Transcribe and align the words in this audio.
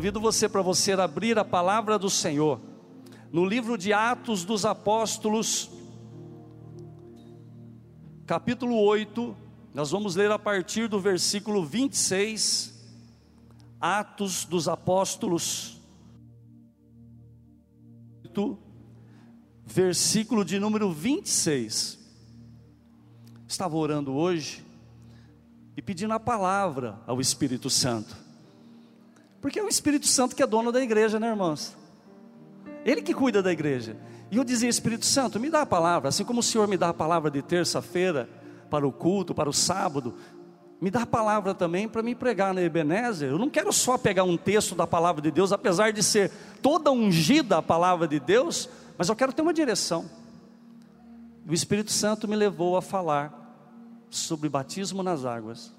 convido 0.00 0.18
você 0.18 0.48
para 0.48 0.62
você 0.62 0.92
abrir 0.92 1.38
a 1.38 1.44
palavra 1.44 1.98
do 1.98 2.08
Senhor 2.08 2.58
no 3.30 3.44
livro 3.44 3.76
de 3.76 3.92
Atos 3.92 4.46
dos 4.46 4.64
Apóstolos, 4.64 5.70
capítulo 8.24 8.80
8, 8.82 9.36
nós 9.74 9.90
vamos 9.90 10.16
ler 10.16 10.30
a 10.30 10.38
partir 10.38 10.88
do 10.88 10.98
versículo 10.98 11.66
26, 11.66 12.82
Atos 13.78 14.46
dos 14.46 14.68
Apóstolos, 14.68 15.78
versículo 19.66 20.46
de 20.46 20.58
número 20.58 20.90
26. 20.90 21.98
Estava 23.46 23.76
orando 23.76 24.14
hoje 24.14 24.64
e 25.76 25.82
pedindo 25.82 26.14
a 26.14 26.18
palavra 26.18 26.98
ao 27.06 27.20
Espírito 27.20 27.68
Santo, 27.68 28.16
porque 29.40 29.58
é 29.58 29.62
o 29.62 29.68
Espírito 29.68 30.06
Santo 30.06 30.36
que 30.36 30.42
é 30.42 30.46
dono 30.46 30.70
da 30.70 30.80
igreja, 30.82 31.18
né, 31.18 31.28
irmãos? 31.28 31.76
Ele 32.84 33.02
que 33.02 33.14
cuida 33.14 33.42
da 33.42 33.52
igreja. 33.52 33.96
E 34.30 34.36
eu 34.36 34.44
dizia, 34.44 34.68
Espírito 34.68 35.04
Santo, 35.04 35.40
me 35.40 35.50
dá 35.50 35.62
a 35.62 35.66
palavra, 35.66 36.08
assim 36.08 36.24
como 36.24 36.40
o 36.40 36.42
Senhor 36.42 36.68
me 36.68 36.76
dá 36.76 36.90
a 36.90 36.94
palavra 36.94 37.30
de 37.30 37.42
terça-feira, 37.42 38.28
para 38.70 38.86
o 38.86 38.92
culto, 38.92 39.34
para 39.34 39.50
o 39.50 39.52
sábado, 39.52 40.14
me 40.80 40.90
dá 40.90 41.02
a 41.02 41.06
palavra 41.06 41.52
também 41.52 41.88
para 41.88 42.02
me 42.02 42.14
pregar 42.14 42.54
na 42.54 42.62
Ebenezer. 42.62 43.30
Eu 43.30 43.38
não 43.38 43.50
quero 43.50 43.72
só 43.72 43.98
pegar 43.98 44.24
um 44.24 44.36
texto 44.36 44.74
da 44.74 44.86
palavra 44.86 45.20
de 45.20 45.30
Deus, 45.30 45.52
apesar 45.52 45.92
de 45.92 46.02
ser 46.02 46.30
toda 46.62 46.90
ungida 46.90 47.58
a 47.58 47.62
palavra 47.62 48.08
de 48.08 48.18
Deus, 48.18 48.68
mas 48.96 49.08
eu 49.08 49.16
quero 49.16 49.32
ter 49.32 49.42
uma 49.42 49.52
direção. 49.52 50.08
O 51.46 51.52
Espírito 51.52 51.90
Santo 51.90 52.28
me 52.28 52.36
levou 52.36 52.76
a 52.76 52.82
falar 52.82 53.36
sobre 54.08 54.48
batismo 54.48 55.02
nas 55.02 55.24
águas. 55.24 55.72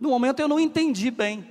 No 0.00 0.08
momento 0.10 0.40
eu 0.40 0.48
não 0.48 0.58
entendi 0.58 1.10
bem, 1.10 1.46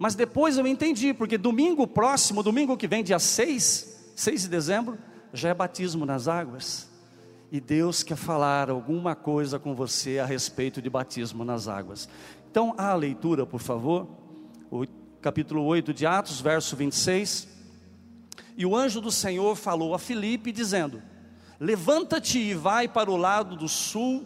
mas 0.00 0.14
depois 0.14 0.56
eu 0.56 0.66
entendi, 0.66 1.12
porque 1.12 1.36
domingo 1.36 1.86
próximo, 1.86 2.42
domingo 2.42 2.74
que 2.74 2.88
vem, 2.88 3.04
dia 3.04 3.18
6, 3.18 4.12
6 4.16 4.40
de 4.40 4.48
dezembro, 4.48 4.98
já 5.30 5.50
é 5.50 5.54
batismo 5.54 6.06
nas 6.06 6.26
águas. 6.26 6.88
E 7.52 7.60
Deus 7.60 8.02
quer 8.02 8.16
falar 8.16 8.70
alguma 8.70 9.14
coisa 9.14 9.58
com 9.58 9.74
você 9.74 10.18
a 10.18 10.24
respeito 10.24 10.80
de 10.80 10.88
batismo 10.88 11.44
nas 11.44 11.68
águas. 11.68 12.08
Então, 12.50 12.74
a 12.78 12.94
leitura, 12.94 13.44
por 13.44 13.60
favor, 13.60 14.08
o 14.70 14.86
capítulo 15.20 15.62
8 15.64 15.92
de 15.92 16.06
Atos, 16.06 16.40
verso 16.40 16.74
26. 16.76 17.46
E 18.56 18.64
o 18.64 18.74
anjo 18.74 19.02
do 19.02 19.10
Senhor 19.10 19.54
falou 19.54 19.92
a 19.94 19.98
Filipe, 19.98 20.50
dizendo: 20.50 21.02
Levanta-te 21.60 22.38
e 22.38 22.54
vai 22.54 22.88
para 22.88 23.10
o 23.10 23.18
lado 23.18 23.54
do 23.54 23.68
sul, 23.68 24.24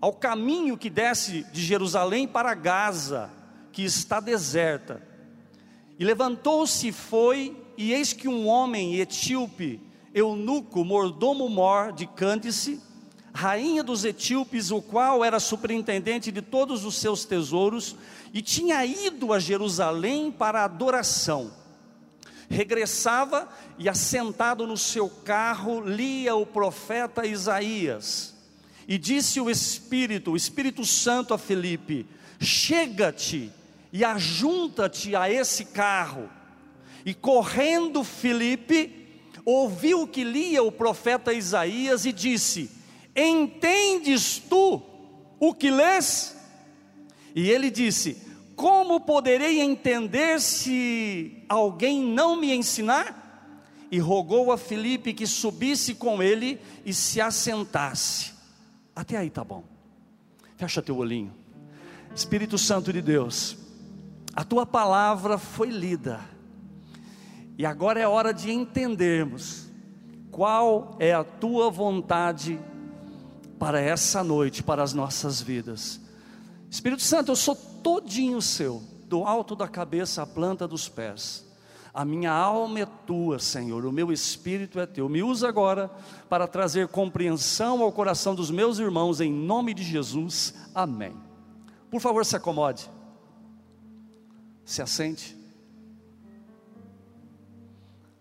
ao 0.00 0.14
caminho 0.14 0.78
que 0.78 0.88
desce 0.88 1.44
de 1.52 1.60
Jerusalém 1.60 2.26
para 2.26 2.54
Gaza 2.54 3.35
que 3.76 3.84
está 3.84 4.20
deserta. 4.20 5.02
E 5.98 6.04
levantou-se 6.04 6.88
e 6.88 6.92
foi, 6.92 7.54
e 7.76 7.92
eis 7.92 8.14
que 8.14 8.26
um 8.26 8.48
homem 8.48 8.96
etíope, 8.98 9.78
eunuco, 10.14 10.82
mordomo 10.82 11.46
mor 11.46 11.92
de 11.92 12.06
Cândice, 12.06 12.80
rainha 13.34 13.82
dos 13.82 14.02
etíopes, 14.02 14.70
o 14.70 14.80
qual 14.80 15.22
era 15.22 15.38
superintendente 15.38 16.32
de 16.32 16.40
todos 16.40 16.86
os 16.86 16.94
seus 16.94 17.26
tesouros, 17.26 17.94
e 18.32 18.40
tinha 18.40 18.82
ido 18.86 19.30
a 19.30 19.38
Jerusalém 19.38 20.32
para 20.32 20.64
adoração. 20.64 21.52
Regressava 22.48 23.46
e, 23.78 23.90
assentado 23.90 24.66
no 24.66 24.78
seu 24.78 25.10
carro, 25.10 25.82
lia 25.82 26.34
o 26.34 26.46
profeta 26.46 27.26
Isaías. 27.26 28.34
E 28.88 28.96
disse 28.96 29.38
o 29.38 29.50
Espírito, 29.50 30.30
o 30.30 30.36
Espírito 30.36 30.82
Santo 30.82 31.34
a 31.34 31.38
Felipe: 31.38 32.06
Chega-te 32.40 33.52
e 33.92 34.04
ajunta-te 34.04 35.14
a 35.14 35.30
esse 35.30 35.64
carro. 35.66 36.28
E 37.04 37.14
correndo 37.14 38.02
Filipe, 38.02 39.22
ouviu 39.44 40.06
que 40.08 40.24
lia 40.24 40.62
o 40.62 40.72
profeta 40.72 41.32
Isaías 41.32 42.04
e 42.04 42.12
disse: 42.12 42.70
Entendes 43.14 44.38
tu 44.38 44.82
o 45.38 45.54
que 45.54 45.70
lês? 45.70 46.36
E 47.34 47.50
ele 47.50 47.70
disse: 47.70 48.16
Como 48.54 49.00
poderei 49.00 49.60
entender 49.60 50.40
se 50.40 51.44
alguém 51.48 52.02
não 52.02 52.36
me 52.36 52.52
ensinar? 52.52 53.24
E 53.90 53.98
rogou 53.98 54.50
a 54.50 54.58
Filipe 54.58 55.14
que 55.14 55.26
subisse 55.26 55.94
com 55.94 56.20
ele 56.20 56.60
e 56.84 56.92
se 56.92 57.20
assentasse. 57.20 58.32
Até 58.94 59.16
aí 59.16 59.30
tá 59.30 59.44
bom. 59.44 59.62
Fecha 60.56 60.82
teu 60.82 60.96
olhinho. 60.96 61.32
Espírito 62.14 62.56
Santo 62.58 62.92
de 62.92 63.02
Deus, 63.02 63.56
a 64.36 64.44
tua 64.44 64.66
palavra 64.66 65.38
foi 65.38 65.70
lida, 65.70 66.20
e 67.56 67.64
agora 67.64 67.98
é 67.98 68.06
hora 68.06 68.34
de 68.34 68.52
entendermos 68.52 69.66
qual 70.30 70.94
é 70.98 71.14
a 71.14 71.24
tua 71.24 71.70
vontade 71.70 72.60
para 73.58 73.80
essa 73.80 74.22
noite, 74.22 74.62
para 74.62 74.82
as 74.82 74.92
nossas 74.92 75.40
vidas. 75.40 75.98
Espírito 76.70 77.00
Santo, 77.00 77.32
eu 77.32 77.36
sou 77.36 77.56
todinho 77.56 78.42
seu, 78.42 78.82
do 79.06 79.24
alto 79.24 79.56
da 79.56 79.66
cabeça 79.66 80.22
à 80.22 80.26
planta 80.26 80.68
dos 80.68 80.86
pés. 80.86 81.46
A 81.94 82.04
minha 82.04 82.30
alma 82.30 82.80
é 82.80 82.86
tua, 83.06 83.38
Senhor, 83.38 83.86
o 83.86 83.92
meu 83.92 84.12
espírito 84.12 84.78
é 84.78 84.84
teu. 84.84 85.08
Me 85.08 85.22
usa 85.22 85.48
agora 85.48 85.90
para 86.28 86.46
trazer 86.46 86.88
compreensão 86.88 87.80
ao 87.80 87.90
coração 87.90 88.34
dos 88.34 88.50
meus 88.50 88.78
irmãos, 88.78 89.18
em 89.18 89.32
nome 89.32 89.72
de 89.72 89.82
Jesus. 89.82 90.52
Amém. 90.74 91.16
Por 91.90 92.02
favor, 92.02 92.26
se 92.26 92.36
acomode. 92.36 92.90
Se 94.66 94.82
assente. 94.82 95.34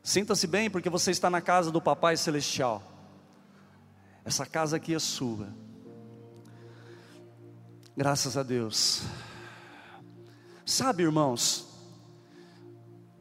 Sinta-se 0.04 0.46
bem, 0.46 0.70
porque 0.70 0.90
você 0.90 1.10
está 1.10 1.30
na 1.30 1.42
casa 1.42 1.72
do 1.72 1.82
Papai 1.82 2.16
Celestial. 2.16 2.84
Essa 4.24 4.46
casa 4.46 4.78
aqui 4.78 4.94
é 4.94 5.00
sua. 5.00 5.50
Graças 7.98 8.38
a 8.38 8.44
Deus. 8.44 9.02
Sabe, 10.64 11.02
irmãos, 11.02 11.68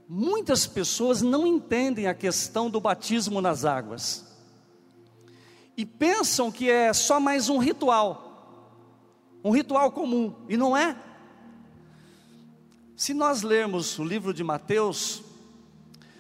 muitas 0.07 0.67
pessoas 0.67 1.23
não 1.23 1.47
entendem 1.47 2.07
a 2.07 2.15
questão 2.15 2.69
do 2.69 2.81
batismo 2.81 3.41
nas 3.41 3.65
águas 3.65 4.27
e 5.77 5.87
pensam 5.87 6.53
que 6.53 6.71
é 6.71 6.93
só 6.93 7.19
mais 7.19 7.49
um 7.49 7.57
ritual, 7.57 8.69
um 9.43 9.51
ritual 9.51 9.91
comum, 9.91 10.35
e 10.47 10.57
não 10.59 10.77
é. 10.77 11.14
Se 12.97 13.13
nós 13.13 13.43
lermos 13.43 13.99
o 13.99 14.05
livro 14.05 14.33
de 14.33 14.45
Mateus, 14.45 15.23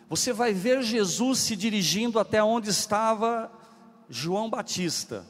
você 0.08 0.32
vai 0.32 0.52
ver 0.52 0.82
Jesus 0.82 1.38
se 1.38 1.54
dirigindo 1.54 2.18
até 2.18 2.42
onde 2.42 2.68
estava 2.68 3.50
João 4.10 4.50
Batista. 4.50 5.24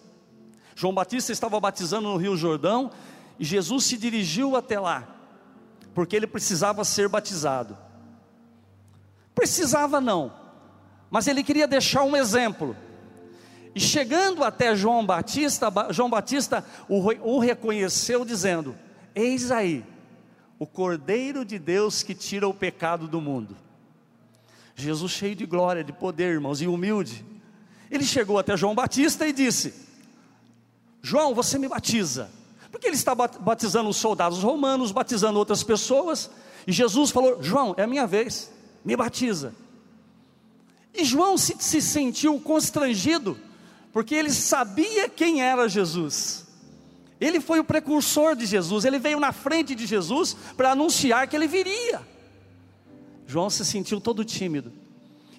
João 0.75 0.95
Batista 0.95 1.33
estava 1.33 1.61
batizando 1.61 2.09
no 2.09 2.17
Rio 2.17 2.35
Jordão 2.35 2.91
e 3.39 3.45
Jesus 3.45 3.85
se 3.85 3.99
dirigiu 3.99 4.57
até 4.57 4.81
lá, 4.81 5.07
porque 5.95 6.17
ele 6.17 6.27
precisava 6.27 6.83
ser 6.83 7.11
batizado. 7.11 7.77
Precisava 9.35 10.01
não, 10.01 10.33
mas 11.11 11.27
ele 11.27 11.45
queria 11.45 11.69
deixar 11.69 12.05
um 12.05 12.17
exemplo. 12.17 12.75
E 13.75 13.81
chegando 13.81 14.43
até 14.43 14.75
João 14.75 15.05
Batista, 15.05 15.71
João 15.91 16.09
Batista 16.09 16.65
o, 16.89 17.39
reconheceu, 17.39 18.25
dizendo: 18.25 18.75
Eis 19.15 19.51
aí 19.51 19.85
o 20.65 20.67
Cordeiro 20.67 21.45
de 21.45 21.59
Deus 21.59 22.03
que 22.03 22.15
tira 22.15 22.49
o 22.49 22.55
pecado 22.55 23.07
do 23.07 23.21
mundo. 23.21 23.55
Jesus, 24.75 25.13
cheio 25.13 25.37
de 25.37 25.45
glória, 25.45 25.85
de 25.85 25.93
poder, 25.93 26.33
irmãos, 26.33 26.63
e 26.63 26.67
humilde, 26.67 27.23
ele 27.91 28.03
chegou 28.03 28.39
até 28.39 28.57
João 28.57 28.75
Batista 28.75 29.29
e 29.29 29.33
disse: 29.33 29.75
João, 31.03 31.35
você 31.35 31.59
me 31.59 31.69
batiza, 31.69 32.31
porque 32.73 32.87
ele 32.87 32.97
está 32.97 33.15
batizando 33.15 33.91
os 33.91 33.99
soldados 33.99 34.43
romanos, 34.43 34.91
batizando 34.91 35.39
outras 35.39 35.63
pessoas, 35.63 36.31
e 36.67 36.73
Jesus 36.73 37.11
falou: 37.11 37.43
João, 37.43 37.75
é 37.77 37.83
a 37.83 37.87
minha 37.87 38.07
vez, 38.07 38.51
me 38.83 38.97
batiza. 38.97 39.55
E 40.95 41.05
João 41.05 41.37
se, 41.37 41.57
se 41.59 41.83
sentiu 41.83 42.41
constrangido, 42.41 43.39
porque 43.93 44.15
ele 44.15 44.31
sabia 44.31 45.11
quem 45.11 45.43
era 45.43 45.69
Jesus. 45.69 46.44
Ele 47.21 47.41
foi 47.41 47.61
o 47.61 47.65
precursor 47.65 48.35
de 48.35 48.45
Jesus, 48.45 48.85
ele 48.85 48.99
veio 48.99 49.21
na 49.21 49.33
frente 49.33 49.75
de 49.75 49.87
Jesus 49.87 50.35
para 50.57 50.73
anunciar 50.73 51.27
que 51.29 51.37
ele 51.37 51.47
viria. 51.47 52.03
João 53.27 53.49
se 53.49 53.65
sentiu 53.65 54.01
todo 54.01 54.25
tímido 54.25 54.73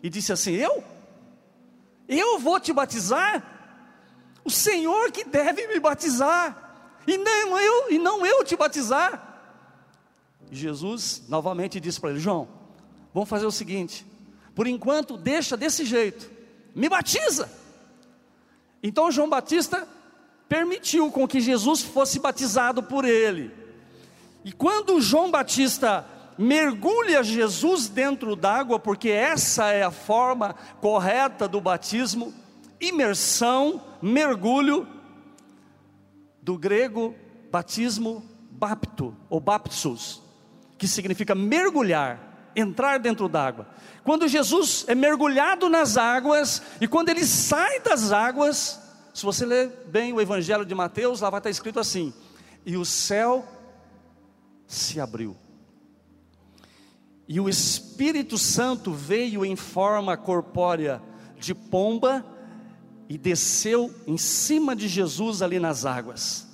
e 0.02 0.10
disse 0.10 0.32
assim: 0.32 0.54
Eu? 0.54 0.84
Eu 2.08 2.40
vou 2.40 2.60
te 2.60 2.72
batizar? 2.72 3.52
O 4.44 4.50
Senhor 4.50 5.12
que 5.12 5.24
deve 5.24 5.68
me 5.68 5.80
batizar, 5.80 7.02
e 7.08 7.18
não 7.18 7.60
eu, 7.60 7.92
e 7.92 7.98
não 7.98 8.26
eu 8.26 8.44
te 8.44 8.56
batizar. 8.56 9.34
Jesus 10.52 11.24
novamente 11.28 11.80
disse 11.80 12.00
para 12.00 12.12
ele: 12.12 12.20
João, 12.20 12.48
vamos 13.14 13.30
fazer 13.30 13.46
o 13.46 13.52
seguinte, 13.52 14.06
por 14.54 14.68
enquanto 14.68 15.18
deixa 15.18 15.58
desse 15.58 15.84
jeito, 15.84 16.30
me 16.74 16.88
batiza. 16.88 17.52
Então 18.82 19.12
João 19.12 19.30
Batista 19.30 19.88
permitiu 20.56 21.12
com 21.12 21.28
que 21.28 21.42
Jesus 21.42 21.82
fosse 21.82 22.18
batizado 22.18 22.82
por 22.82 23.04
ele. 23.04 23.52
E 24.46 24.54
quando 24.54 25.02
João 25.02 25.30
Batista 25.30 26.06
mergulha 26.38 27.22
Jesus 27.22 27.90
dentro 27.90 28.38
d'água, 28.38 28.80
porque 28.80 29.10
essa 29.10 29.68
é 29.72 29.84
a 29.84 29.92
forma 29.92 30.56
correta 30.80 31.46
do 31.46 31.60
batismo, 31.60 32.34
imersão, 32.80 33.82
mergulho, 34.02 34.88
do 36.42 36.58
grego 36.58 37.14
batismo 37.52 38.24
bapto 38.50 39.14
ou 39.30 39.42
baptos, 39.42 40.22
que 40.78 40.88
significa 40.88 41.36
mergulhar, 41.36 42.52
entrar 42.56 42.98
dentro 42.98 43.28
d'água. 43.28 43.68
Quando 44.06 44.26
Jesus 44.26 44.86
é 44.88 44.96
mergulhado 44.96 45.68
nas 45.68 45.98
águas 45.98 46.62
e 46.80 46.88
quando 46.88 47.10
ele 47.10 47.26
sai 47.26 47.82
das 47.82 48.14
águas, 48.14 48.85
se 49.16 49.24
você 49.24 49.46
ler 49.46 49.72
bem 49.88 50.12
o 50.12 50.20
Evangelho 50.20 50.66
de 50.66 50.76
Mateus, 50.76 51.22
lá 51.22 51.30
vai 51.30 51.40
estar 51.40 51.50
escrito 51.50 51.80
assim: 51.80 52.14
e 52.66 52.76
o 52.76 52.84
céu 52.84 53.48
se 54.68 55.00
abriu. 55.00 55.38
E 57.26 57.40
o 57.40 57.48
Espírito 57.48 58.38
Santo 58.38 58.92
veio 58.92 59.46
em 59.46 59.56
forma 59.56 60.18
corpórea 60.18 61.02
de 61.40 61.56
pomba 61.56 62.26
e 63.08 63.18
desceu 63.18 63.90
em 64.06 64.18
cima 64.18 64.76
de 64.76 64.90
Jesus 64.90 65.42
ali 65.42 65.60
nas 65.60 65.86
águas. 65.86 66.46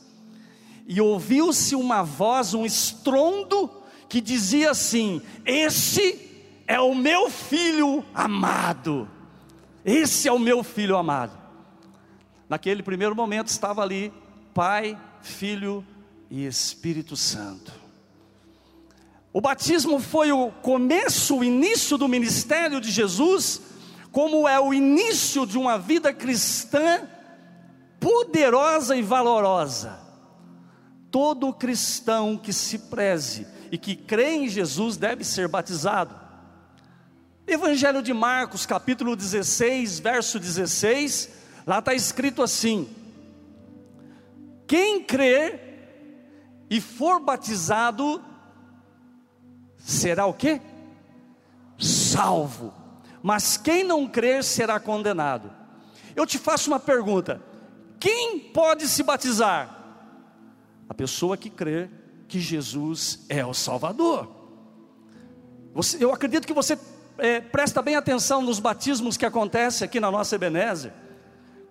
E 0.86 1.02
ouviu-se 1.02 1.76
uma 1.76 2.04
voz, 2.04 2.54
um 2.54 2.64
estrondo, 2.64 3.72
que 4.08 4.22
dizia 4.22 4.70
assim: 4.70 5.20
Este 5.44 6.54
é 6.68 6.80
o 6.80 6.94
meu 6.94 7.28
filho 7.28 8.06
amado. 8.14 9.10
Esse 9.84 10.28
é 10.28 10.32
o 10.32 10.38
meu 10.38 10.64
filho 10.64 10.96
amado. 10.96 11.41
Naquele 12.52 12.84
primeiro 12.84 13.16
momento 13.16 13.48
estava 13.48 13.82
ali 13.82 14.12
Pai, 14.54 15.00
Filho 15.22 15.86
e 16.30 16.46
Espírito 16.46 17.16
Santo. 17.16 17.72
O 19.32 19.40
batismo 19.40 20.02
foi 20.02 20.34
o 20.34 20.52
começo, 20.52 21.38
o 21.38 21.46
início 21.46 21.98
do 21.98 22.10
ministério 22.10 22.82
de 22.82 22.92
Jesus 22.92 23.62
como 24.12 24.50
é 24.50 24.60
o 24.60 24.74
início 24.74 25.46
de 25.46 25.58
uma 25.58 25.80
vida 25.80 26.14
cristã 26.14 27.08
poderosa 28.02 28.98
e 28.98 29.02
valorosa. 29.02 29.98
Todo 31.10 31.54
cristão 31.54 32.38
que 32.38 32.52
se 32.52 32.80
preze 32.80 33.48
e 33.72 33.78
que 33.78 33.96
crê 33.96 34.34
em 34.34 34.50
Jesus 34.50 34.98
deve 34.98 35.24
ser 35.24 35.48
batizado. 35.48 36.20
Evangelho 37.48 38.02
de 38.02 38.14
Marcos, 38.14 38.66
capítulo 38.66 39.16
16, 39.16 40.02
verso 40.02 40.38
16, 40.38 41.41
lá 41.66 41.80
está 41.80 41.94
escrito 41.94 42.42
assim: 42.42 42.90
Quem 44.68 45.04
crer 45.04 45.60
e 46.70 46.80
for 46.80 47.20
batizado, 47.20 48.24
será 49.78 50.26
o 50.26 50.34
que? 50.34 50.62
Salvo 51.78 52.82
mas 53.22 53.58
quem 53.58 53.84
não 53.84 54.08
crer 54.08 54.44
será 54.44 54.80
condenado. 54.80 55.52
Eu 56.16 56.26
te 56.26 56.38
faço 56.38 56.70
uma 56.70 56.80
pergunta: 56.80 57.42
quem 58.00 58.40
pode 58.40 58.88
se 58.88 59.04
batizar? 59.04 59.78
A 60.90 60.94
pessoa 60.94 61.38
que 61.38 61.50
crê 61.50 61.90
que 62.28 62.40
Jesus 62.40 63.26
é 63.30 63.46
o 63.46 63.54
Salvador. 63.54 64.30
Você, 65.74 66.04
eu 66.04 66.12
acredito 66.12 66.46
que 66.46 66.54
você 66.54 66.78
é, 67.18 67.40
presta 67.40 67.82
bem 67.82 67.96
atenção 67.96 68.42
nos 68.42 68.60
batismos 68.60 69.16
que 69.16 69.26
acontecem 69.26 69.86
aqui 69.86 70.00
na 70.00 70.12
nossa 70.12 70.36
Ebenezer. 70.36 70.92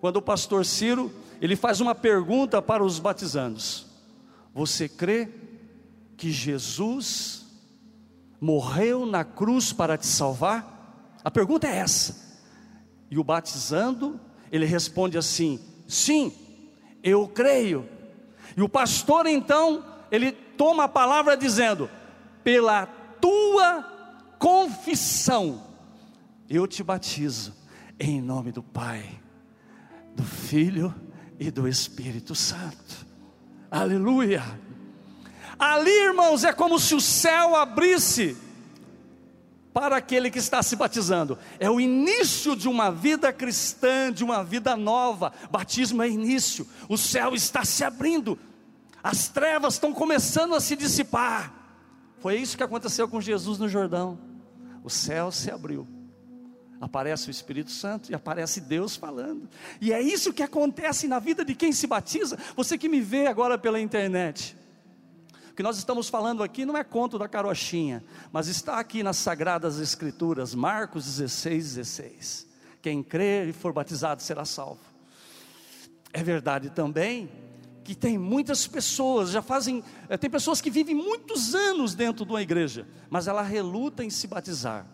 Quando 0.01 0.17
o 0.17 0.21
pastor 0.21 0.65
Ciro 0.65 1.13
ele 1.39 1.55
faz 1.55 1.79
uma 1.79 1.93
pergunta 1.93 2.59
para 2.59 2.83
os 2.83 2.97
batizandos: 2.97 3.85
Você 4.51 4.89
crê 4.89 5.29
que 6.17 6.31
Jesus 6.31 7.45
morreu 8.39 9.05
na 9.05 9.23
cruz 9.23 9.71
para 9.71 9.97
te 9.99 10.07
salvar? 10.07 11.13
A 11.23 11.29
pergunta 11.29 11.67
é 11.67 11.77
essa. 11.77 12.31
E 13.11 13.19
o 13.19 13.23
batizando, 13.23 14.19
ele 14.51 14.65
responde 14.65 15.19
assim: 15.19 15.59
Sim, 15.87 16.33
eu 17.03 17.27
creio. 17.27 17.87
E 18.57 18.61
o 18.63 18.67
pastor 18.67 19.27
então, 19.27 19.85
ele 20.09 20.31
toma 20.31 20.85
a 20.85 20.89
palavra 20.89 21.37
dizendo: 21.37 21.87
Pela 22.43 22.87
tua 23.21 23.83
confissão, 24.39 25.63
eu 26.49 26.65
te 26.65 26.83
batizo 26.83 27.53
em 27.99 28.19
nome 28.19 28.51
do 28.51 28.63
Pai, 28.63 29.20
do 30.15 30.23
Filho 30.23 30.93
e 31.39 31.49
do 31.49 31.67
Espírito 31.67 32.35
Santo. 32.35 33.05
Aleluia. 33.69 34.43
Ali, 35.57 35.91
irmãos, 35.91 36.43
é 36.43 36.51
como 36.51 36.79
se 36.79 36.95
o 36.95 37.01
céu 37.01 37.55
abrisse 37.55 38.35
para 39.73 39.97
aquele 39.97 40.29
que 40.29 40.39
está 40.39 40.61
se 40.61 40.75
batizando. 40.75 41.37
É 41.59 41.69
o 41.69 41.79
início 41.79 42.55
de 42.55 42.67
uma 42.67 42.91
vida 42.91 43.31
cristã, 43.31 44.11
de 44.11 44.23
uma 44.23 44.43
vida 44.43 44.75
nova. 44.75 45.31
Batismo 45.49 46.03
é 46.03 46.09
início. 46.09 46.67
O 46.89 46.97
céu 46.97 47.33
está 47.33 47.63
se 47.63 47.83
abrindo. 47.83 48.37
As 49.03 49.27
trevas 49.27 49.75
estão 49.75 49.93
começando 49.93 50.53
a 50.53 50.59
se 50.59 50.75
dissipar. 50.75 51.53
Foi 52.19 52.37
isso 52.37 52.57
que 52.57 52.63
aconteceu 52.63 53.07
com 53.07 53.21
Jesus 53.21 53.57
no 53.57 53.69
Jordão. 53.69 54.19
O 54.83 54.89
céu 54.89 55.31
se 55.31 55.49
abriu. 55.49 55.87
Aparece 56.81 57.27
o 57.27 57.31
Espírito 57.31 57.69
Santo 57.69 58.11
e 58.11 58.15
aparece 58.15 58.59
Deus 58.59 58.95
falando. 58.95 59.47
E 59.79 59.93
é 59.93 60.01
isso 60.01 60.33
que 60.33 60.41
acontece 60.41 61.07
na 61.07 61.19
vida 61.19 61.45
de 61.45 61.53
quem 61.53 61.71
se 61.71 61.85
batiza. 61.85 62.39
Você 62.55 62.75
que 62.75 62.89
me 62.89 62.99
vê 62.99 63.27
agora 63.27 63.55
pela 63.55 63.79
internet. 63.79 64.57
O 65.51 65.53
que 65.53 65.61
nós 65.61 65.77
estamos 65.77 66.09
falando 66.09 66.41
aqui 66.41 66.65
não 66.65 66.75
é 66.75 66.83
conto 66.83 67.19
da 67.19 67.27
carochinha, 67.27 68.03
mas 68.31 68.47
está 68.47 68.79
aqui 68.79 69.03
nas 69.03 69.17
Sagradas 69.17 69.79
Escrituras, 69.79 70.55
Marcos 70.55 71.05
16, 71.05 71.75
16. 71.75 72.47
Quem 72.81 73.03
crer 73.03 73.49
e 73.49 73.53
for 73.53 73.71
batizado 73.71 74.23
será 74.23 74.43
salvo. 74.43 74.79
É 76.11 76.23
verdade 76.23 76.71
também 76.71 77.29
que 77.83 77.93
tem 77.93 78.17
muitas 78.17 78.65
pessoas, 78.65 79.29
já 79.29 79.41
fazem, 79.41 79.83
eh, 80.09 80.17
tem 80.17 80.29
pessoas 80.29 80.61
que 80.61 80.71
vivem 80.71 80.95
muitos 80.95 81.53
anos 81.53 81.93
dentro 81.93 82.25
de 82.25 82.31
uma 82.31 82.41
igreja, 82.41 82.87
mas 83.09 83.27
ela 83.27 83.41
reluta 83.43 84.03
em 84.03 84.09
se 84.09 84.27
batizar. 84.27 84.87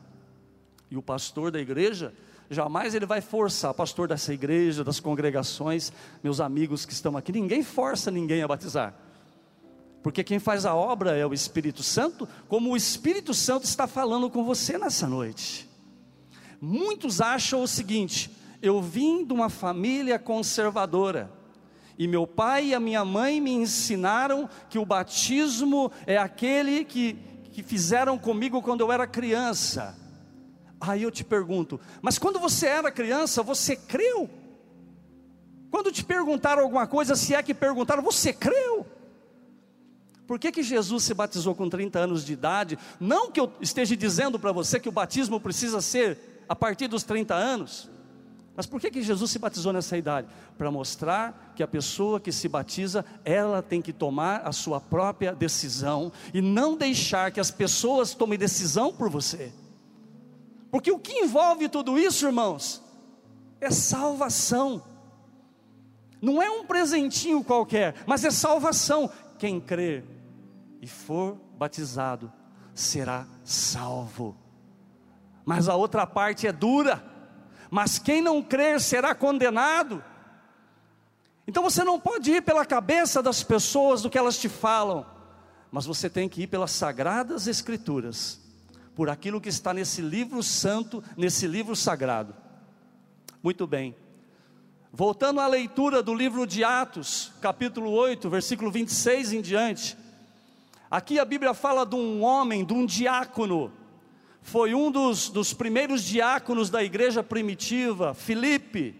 E 0.90 0.98
o 0.98 1.02
pastor 1.02 1.52
da 1.52 1.60
igreja, 1.60 2.14
jamais 2.50 2.96
ele 2.96 3.06
vai 3.06 3.22
forçar, 3.22 3.74
pastor 3.74 4.08
dessa 4.08 4.34
igreja, 4.34 4.84
das 4.84 5.00
congregações, 5.00 5.92
meus 6.24 6.40
amigos 6.40 6.86
que 6.86 6.94
estão 6.94 7.18
aqui, 7.18 7.32
ninguém 7.32 7.64
força 7.64 8.10
ninguém 8.10 8.42
a 8.42 8.48
batizar 8.48 8.94
porque 10.08 10.24
quem 10.24 10.40
faz 10.40 10.66
a 10.66 10.74
obra 10.74 11.18
é 11.18 11.26
o 11.26 11.34
Espírito 11.34 11.84
Santo, 11.84 12.30
como 12.48 12.72
o 12.72 12.78
Espírito 12.78 13.34
Santo 13.34 13.66
está 13.66 13.86
falando 13.88 14.30
com 14.30 14.42
você 14.42 14.78
nessa 14.78 15.06
noite. 15.06 15.70
Muitos 16.62 17.20
acham 17.20 17.62
o 17.62 17.68
seguinte: 17.68 18.32
eu 18.62 18.82
vim 18.82 19.26
de 19.26 19.34
uma 19.34 19.50
família 19.50 20.18
conservadora, 20.18 21.30
e 21.98 22.08
meu 22.08 22.26
pai 22.26 22.68
e 22.68 22.74
a 22.74 22.80
minha 22.80 23.04
mãe 23.04 23.42
me 23.42 23.52
ensinaram 23.52 24.50
que 24.70 24.80
o 24.80 24.86
batismo 24.86 25.92
é 26.06 26.18
aquele 26.18 26.86
que, 26.86 27.18
que 27.52 27.62
fizeram 27.62 28.18
comigo 28.18 28.62
quando 28.62 28.80
eu 28.80 28.94
era 28.94 29.06
criança. 29.06 29.94
Aí 30.80 31.04
eu 31.04 31.12
te 31.12 31.24
pergunto, 31.24 31.80
mas 32.02 32.20
quando 32.20 32.40
você 32.40 32.68
era 32.68 32.92
criança, 32.92 33.42
você 33.42 33.76
creu? 33.76 34.30
Quando 35.72 35.92
te 35.92 36.04
perguntaram 36.04 36.64
alguma 36.64 36.88
coisa, 36.88 37.16
se 37.16 37.34
é 37.34 37.42
que 37.42 37.54
perguntaram, 37.54 38.04
você 38.04 38.32
creu? 38.32 38.86
Por 40.28 40.38
que, 40.38 40.52
que 40.52 40.62
Jesus 40.62 41.04
se 41.04 41.14
batizou 41.14 41.56
com 41.56 41.70
30 41.70 42.00
anos 42.00 42.26
de 42.26 42.34
idade? 42.34 42.78
Não 43.00 43.32
que 43.32 43.40
eu 43.40 43.52
esteja 43.62 43.96
dizendo 43.96 44.38
para 44.38 44.52
você 44.52 44.80
que 44.80 44.90
o 44.90 44.92
batismo 44.92 45.40
precisa 45.40 45.82
ser 45.82 46.44
a 46.50 46.56
partir 46.56 46.88
dos 46.88 47.04
30 47.04 47.34
anos. 47.34 47.90
Mas 48.56 48.66
por 48.66 48.82
que, 48.82 48.90
que 48.90 49.04
Jesus 49.04 49.32
se 49.32 49.40
batizou 49.40 49.72
nessa 49.72 49.96
idade? 49.98 50.28
Para 50.58 50.72
mostrar 50.72 51.54
que 51.56 51.64
a 51.64 51.68
pessoa 51.68 52.20
que 52.20 52.32
se 52.32 52.50
batiza, 52.50 53.06
ela 53.24 53.62
tem 53.62 53.82
que 53.82 53.94
tomar 53.94 54.42
a 54.44 54.52
sua 54.52 54.82
própria 54.82 55.34
decisão 55.34 56.12
e 56.34 56.42
não 56.42 56.76
deixar 56.76 57.32
que 57.32 57.40
as 57.40 57.52
pessoas 57.52 58.14
tomem 58.14 58.38
decisão 58.38 58.92
por 58.92 59.10
você. 59.10 59.54
Porque 60.72 60.92
o 60.92 61.00
que 61.00 61.14
envolve 61.20 61.70
tudo 61.70 61.98
isso, 61.98 62.26
irmãos, 62.26 62.84
é 63.60 63.70
salvação. 63.72 64.84
Não 66.22 66.42
é 66.42 66.50
um 66.50 66.66
presentinho 66.66 67.44
qualquer, 67.44 67.96
mas 68.06 68.24
é 68.24 68.32
salvação. 68.32 69.10
Quem 69.38 69.60
crê 69.60 70.04
e 70.82 70.88
for 70.88 71.38
batizado, 71.58 72.32
será 72.74 73.26
salvo. 73.44 74.36
Mas 75.46 75.70
a 75.70 75.76
outra 75.76 76.06
parte 76.06 76.48
é 76.48 76.52
dura. 76.52 77.04
Mas 77.70 78.00
quem 78.00 78.22
não 78.22 78.42
crer 78.42 78.80
será 78.80 79.14
condenado. 79.14 80.04
Então 81.48 81.64
você 81.64 81.84
não 81.84 82.00
pode 82.00 82.32
ir 82.32 82.42
pela 82.42 82.66
cabeça 82.66 83.24
das 83.24 83.42
pessoas 83.42 84.02
do 84.02 84.10
que 84.10 84.18
elas 84.18 84.38
te 84.38 84.50
falam, 84.50 85.06
mas 85.72 85.86
você 85.86 86.10
tem 86.10 86.28
que 86.28 86.44
ir 86.44 86.48
pelas 86.48 86.72
sagradas 86.72 87.48
escrituras, 87.48 88.42
por 88.98 89.12
aquilo 89.12 89.40
que 89.40 89.48
está 89.48 89.76
nesse 89.76 90.02
livro 90.02 90.42
santo, 90.42 91.04
nesse 91.16 91.46
livro 91.46 91.76
sagrado. 91.76 92.34
Muito 93.44 93.68
bem. 93.68 93.96
Voltando 94.92 95.40
à 95.40 95.46
leitura 95.46 96.02
do 96.02 96.16
livro 96.16 96.48
de 96.48 96.64
Atos, 96.64 97.32
capítulo 97.40 97.92
8, 97.92 98.28
versículo 98.28 98.72
26 98.72 99.34
em 99.34 99.42
diante. 99.44 99.96
Aqui 100.90 101.20
a 101.20 101.26
Bíblia 101.26 101.54
fala 101.54 101.86
de 101.86 101.94
um 101.94 102.24
homem, 102.24 102.66
de 102.66 102.74
um 102.74 102.88
diácono, 102.88 103.72
foi 104.42 104.74
um 104.74 104.90
dos, 104.90 105.30
dos 105.30 105.54
primeiros 105.54 106.02
diáconos 106.02 106.72
da 106.72 106.84
igreja 106.84 107.22
primitiva, 107.22 108.16
Filipe. 108.16 109.00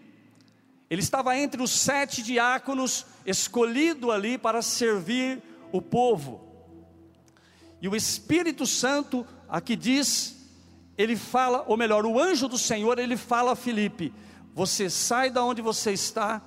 Ele 0.88 1.02
estava 1.02 1.36
entre 1.36 1.60
os 1.60 1.72
sete 1.72 2.22
diáconos, 2.22 3.04
escolhido 3.26 4.12
ali 4.12 4.38
para 4.38 4.62
servir 4.62 5.42
o 5.72 5.82
povo. 5.82 6.46
E 7.82 7.88
o 7.88 7.96
Espírito 7.96 8.64
Santo, 8.64 9.26
aqui 9.48 9.74
diz, 9.74 10.36
ele 10.96 11.16
fala, 11.16 11.64
ou 11.66 11.76
melhor, 11.76 12.04
o 12.04 12.20
anjo 12.20 12.48
do 12.48 12.58
Senhor, 12.58 12.98
ele 12.98 13.16
fala 13.16 13.52
a 13.52 13.56
Filipe: 13.56 14.12
Você 14.54 14.90
sai 14.90 15.30
da 15.30 15.44
onde 15.44 15.62
você 15.62 15.92
está 15.92 16.42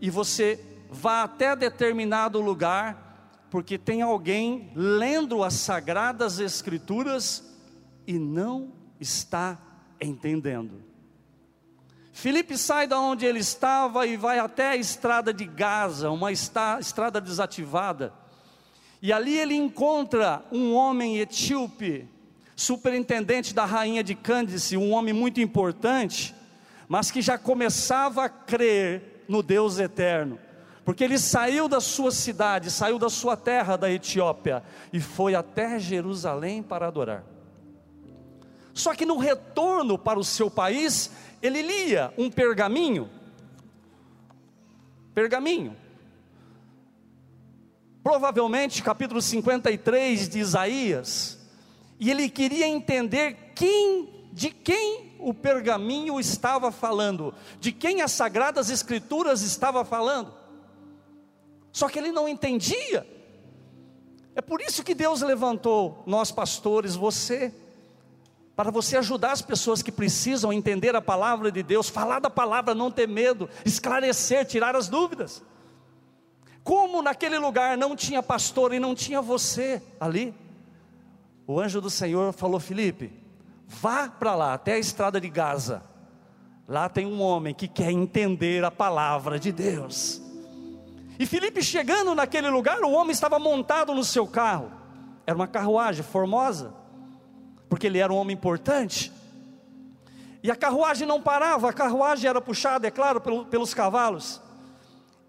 e 0.00 0.10
você 0.10 0.64
vá 0.90 1.22
até 1.22 1.54
determinado 1.54 2.40
lugar, 2.40 3.46
porque 3.50 3.78
tem 3.78 4.02
alguém 4.02 4.70
lendo 4.74 5.42
as 5.42 5.54
sagradas 5.54 6.38
escrituras 6.38 7.44
e 8.06 8.18
não 8.18 8.72
está 9.00 9.58
entendendo. 10.00 10.82
Filipe 12.12 12.58
sai 12.58 12.88
da 12.88 12.98
onde 12.98 13.24
ele 13.24 13.38
estava 13.38 14.04
e 14.04 14.16
vai 14.16 14.40
até 14.40 14.70
a 14.70 14.76
estrada 14.76 15.32
de 15.32 15.44
Gaza, 15.44 16.10
uma 16.10 16.32
estrada 16.32 17.20
desativada. 17.20 18.12
E 19.00 19.12
ali 19.12 19.38
ele 19.38 19.54
encontra 19.54 20.44
um 20.50 20.74
homem 20.74 21.18
etíope, 21.18 22.08
superintendente 22.58 23.54
da 23.54 23.64
rainha 23.64 24.02
de 24.02 24.16
Cândice, 24.16 24.76
um 24.76 24.90
homem 24.90 25.14
muito 25.14 25.40
importante, 25.40 26.34
mas 26.88 27.08
que 27.08 27.22
já 27.22 27.38
começava 27.38 28.24
a 28.24 28.28
crer 28.28 29.24
no 29.28 29.44
Deus 29.44 29.78
eterno. 29.78 30.40
Porque 30.84 31.04
ele 31.04 31.20
saiu 31.20 31.68
da 31.68 31.80
sua 31.80 32.10
cidade, 32.10 32.68
saiu 32.72 32.98
da 32.98 33.08
sua 33.08 33.36
terra 33.36 33.76
da 33.76 33.88
Etiópia 33.88 34.64
e 34.92 34.98
foi 34.98 35.36
até 35.36 35.78
Jerusalém 35.78 36.60
para 36.60 36.88
adorar. 36.88 37.22
Só 38.74 38.92
que 38.92 39.06
no 39.06 39.18
retorno 39.18 39.96
para 39.96 40.18
o 40.18 40.24
seu 40.24 40.50
país, 40.50 41.12
ele 41.40 41.62
lia 41.62 42.12
um 42.18 42.28
pergaminho. 42.28 43.08
Pergaminho. 45.14 45.76
Provavelmente 48.02 48.82
capítulo 48.82 49.22
53 49.22 50.28
de 50.28 50.40
Isaías. 50.40 51.37
E 51.98 52.10
ele 52.10 52.28
queria 52.28 52.66
entender 52.66 53.52
quem, 53.54 54.28
de 54.32 54.50
quem 54.50 55.16
o 55.18 55.34
pergaminho 55.34 56.20
estava 56.20 56.70
falando, 56.70 57.34
de 57.58 57.72
quem 57.72 58.02
as 58.02 58.12
sagradas 58.12 58.70
escrituras 58.70 59.42
estava 59.42 59.84
falando. 59.84 60.32
Só 61.72 61.88
que 61.88 61.98
ele 61.98 62.12
não 62.12 62.28
entendia. 62.28 63.06
É 64.34 64.40
por 64.40 64.60
isso 64.60 64.84
que 64.84 64.94
Deus 64.94 65.20
levantou 65.20 66.02
nós 66.06 66.30
pastores, 66.30 66.94
você, 66.94 67.52
para 68.54 68.70
você 68.70 68.96
ajudar 68.96 69.32
as 69.32 69.42
pessoas 69.42 69.82
que 69.82 69.90
precisam 69.90 70.52
entender 70.52 70.94
a 70.94 71.02
palavra 71.02 71.50
de 71.50 71.62
Deus, 71.62 71.88
falar 71.88 72.20
da 72.20 72.30
palavra, 72.30 72.74
não 72.74 72.90
ter 72.90 73.08
medo, 73.08 73.48
esclarecer, 73.64 74.46
tirar 74.46 74.76
as 74.76 74.88
dúvidas. 74.88 75.42
Como 76.62 77.02
naquele 77.02 77.38
lugar 77.38 77.76
não 77.76 77.96
tinha 77.96 78.22
pastor 78.22 78.72
e 78.72 78.78
não 78.78 78.94
tinha 78.94 79.20
você 79.22 79.82
ali, 79.98 80.34
o 81.48 81.58
anjo 81.58 81.80
do 81.80 81.90
Senhor 81.90 82.32
falou: 82.32 82.60
Felipe, 82.60 83.12
vá 83.66 84.08
para 84.08 84.36
lá, 84.36 84.54
até 84.54 84.74
a 84.74 84.78
estrada 84.78 85.20
de 85.20 85.28
Gaza. 85.28 85.82
Lá 86.68 86.88
tem 86.88 87.06
um 87.06 87.20
homem 87.20 87.52
que 87.52 87.66
quer 87.66 87.90
entender 87.90 88.62
a 88.62 88.70
palavra 88.70 89.36
de 89.36 89.50
Deus. 89.50 90.22
E 91.18 91.26
Felipe 91.26 91.60
chegando 91.62 92.14
naquele 92.14 92.48
lugar, 92.48 92.80
o 92.82 92.92
homem 92.92 93.10
estava 93.10 93.40
montado 93.40 93.92
no 93.92 94.04
seu 94.04 94.26
carro. 94.26 94.70
Era 95.26 95.34
uma 95.34 95.48
carruagem 95.48 96.04
formosa 96.04 96.78
porque 97.68 97.86
ele 97.86 97.98
era 97.98 98.12
um 98.12 98.16
homem 98.16 98.34
importante. 98.34 99.12
E 100.42 100.50
a 100.50 100.56
carruagem 100.56 101.06
não 101.06 101.20
parava, 101.20 101.68
a 101.68 101.72
carruagem 101.72 102.28
era 102.28 102.40
puxada, 102.40 102.86
é 102.86 102.90
claro, 102.90 103.20
pelo, 103.20 103.44
pelos 103.44 103.74
cavalos. 103.74 104.40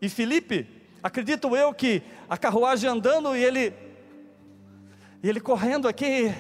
E 0.02 0.08
Felipe, 0.08 0.68
acredito 1.04 1.56
eu 1.56 1.74
que 1.74 2.02
a 2.30 2.38
carruagem 2.38 2.90
andando 2.90 3.36
e 3.36 3.44
ele, 3.44 3.74
e 5.22 5.30
ele 5.30 5.40
correndo 5.40 5.88
aqui, 5.88 6.34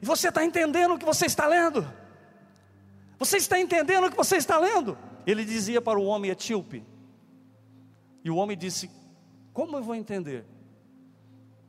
e 0.00 0.04
você 0.04 0.28
está 0.28 0.44
entendendo 0.44 0.94
o 0.94 0.98
que 0.98 1.04
você 1.04 1.26
está 1.26 1.46
lendo? 1.46 1.86
Você 3.18 3.36
está 3.36 3.58
entendendo 3.58 4.06
o 4.06 4.10
que 4.10 4.16
você 4.16 4.36
está 4.36 4.58
lendo? 4.58 4.98
Ele 5.26 5.44
dizia 5.44 5.80
para 5.80 5.98
o 5.98 6.04
homem 6.04 6.30
etíope, 6.30 6.84
e 8.24 8.30
o 8.30 8.36
homem 8.36 8.56
disse: 8.56 8.90
Como 9.52 9.76
eu 9.76 9.82
vou 9.82 9.94
entender? 9.94 10.44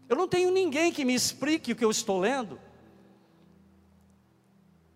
Eu 0.09 0.15
não 0.15 0.27
tenho 0.27 0.51
ninguém 0.51 0.91
que 0.91 1.05
me 1.05 1.13
explique 1.13 1.71
o 1.71 1.75
que 1.75 1.85
eu 1.85 1.91
estou 1.91 2.19
lendo. 2.19 2.59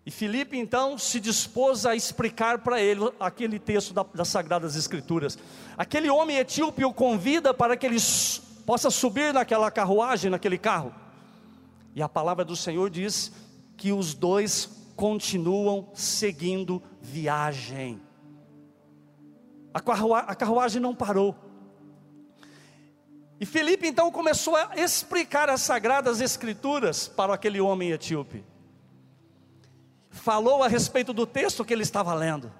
E 0.08 0.10
Filipe 0.10 0.56
então 0.56 0.96
se 0.96 1.20
dispôs 1.20 1.84
a 1.84 1.94
explicar 1.94 2.60
para 2.60 2.80
ele 2.80 3.12
aquele 3.20 3.58
texto 3.58 3.92
da, 3.92 4.02
das 4.02 4.28
Sagradas 4.28 4.74
Escrituras. 4.74 5.38
Aquele 5.76 6.08
homem 6.08 6.38
etíope 6.38 6.84
o 6.84 6.94
convida 6.94 7.52
para 7.52 7.76
que 7.76 7.84
ele 7.84 7.98
possa 8.64 8.90
subir 8.90 9.34
naquela 9.34 9.70
carruagem, 9.70 10.30
naquele 10.30 10.56
carro. 10.56 10.94
E 11.94 12.02
a 12.02 12.08
palavra 12.08 12.44
do 12.44 12.56
Senhor 12.56 12.90
diz 12.90 13.32
que 13.76 13.92
os 13.92 14.14
dois 14.14 14.68
continuam 14.96 15.90
seguindo 15.94 16.82
viagem. 17.00 18.00
A, 19.72 19.80
carruagem, 19.80 20.30
a 20.30 20.34
carruagem 20.34 20.82
não 20.82 20.94
parou. 20.94 21.36
E 23.40 23.46
Felipe 23.46 23.86
então 23.86 24.10
começou 24.10 24.56
a 24.56 24.72
explicar 24.76 25.48
as 25.48 25.60
sagradas 25.62 26.20
escrituras 26.20 27.06
para 27.06 27.34
aquele 27.34 27.60
homem 27.60 27.92
etíope 27.92 28.44
falou 30.18 30.62
a 30.62 30.68
respeito 30.68 31.12
do 31.12 31.26
texto 31.26 31.64
que 31.64 31.72
ele 31.72 31.82
estava 31.82 32.12
lendo, 32.12 32.52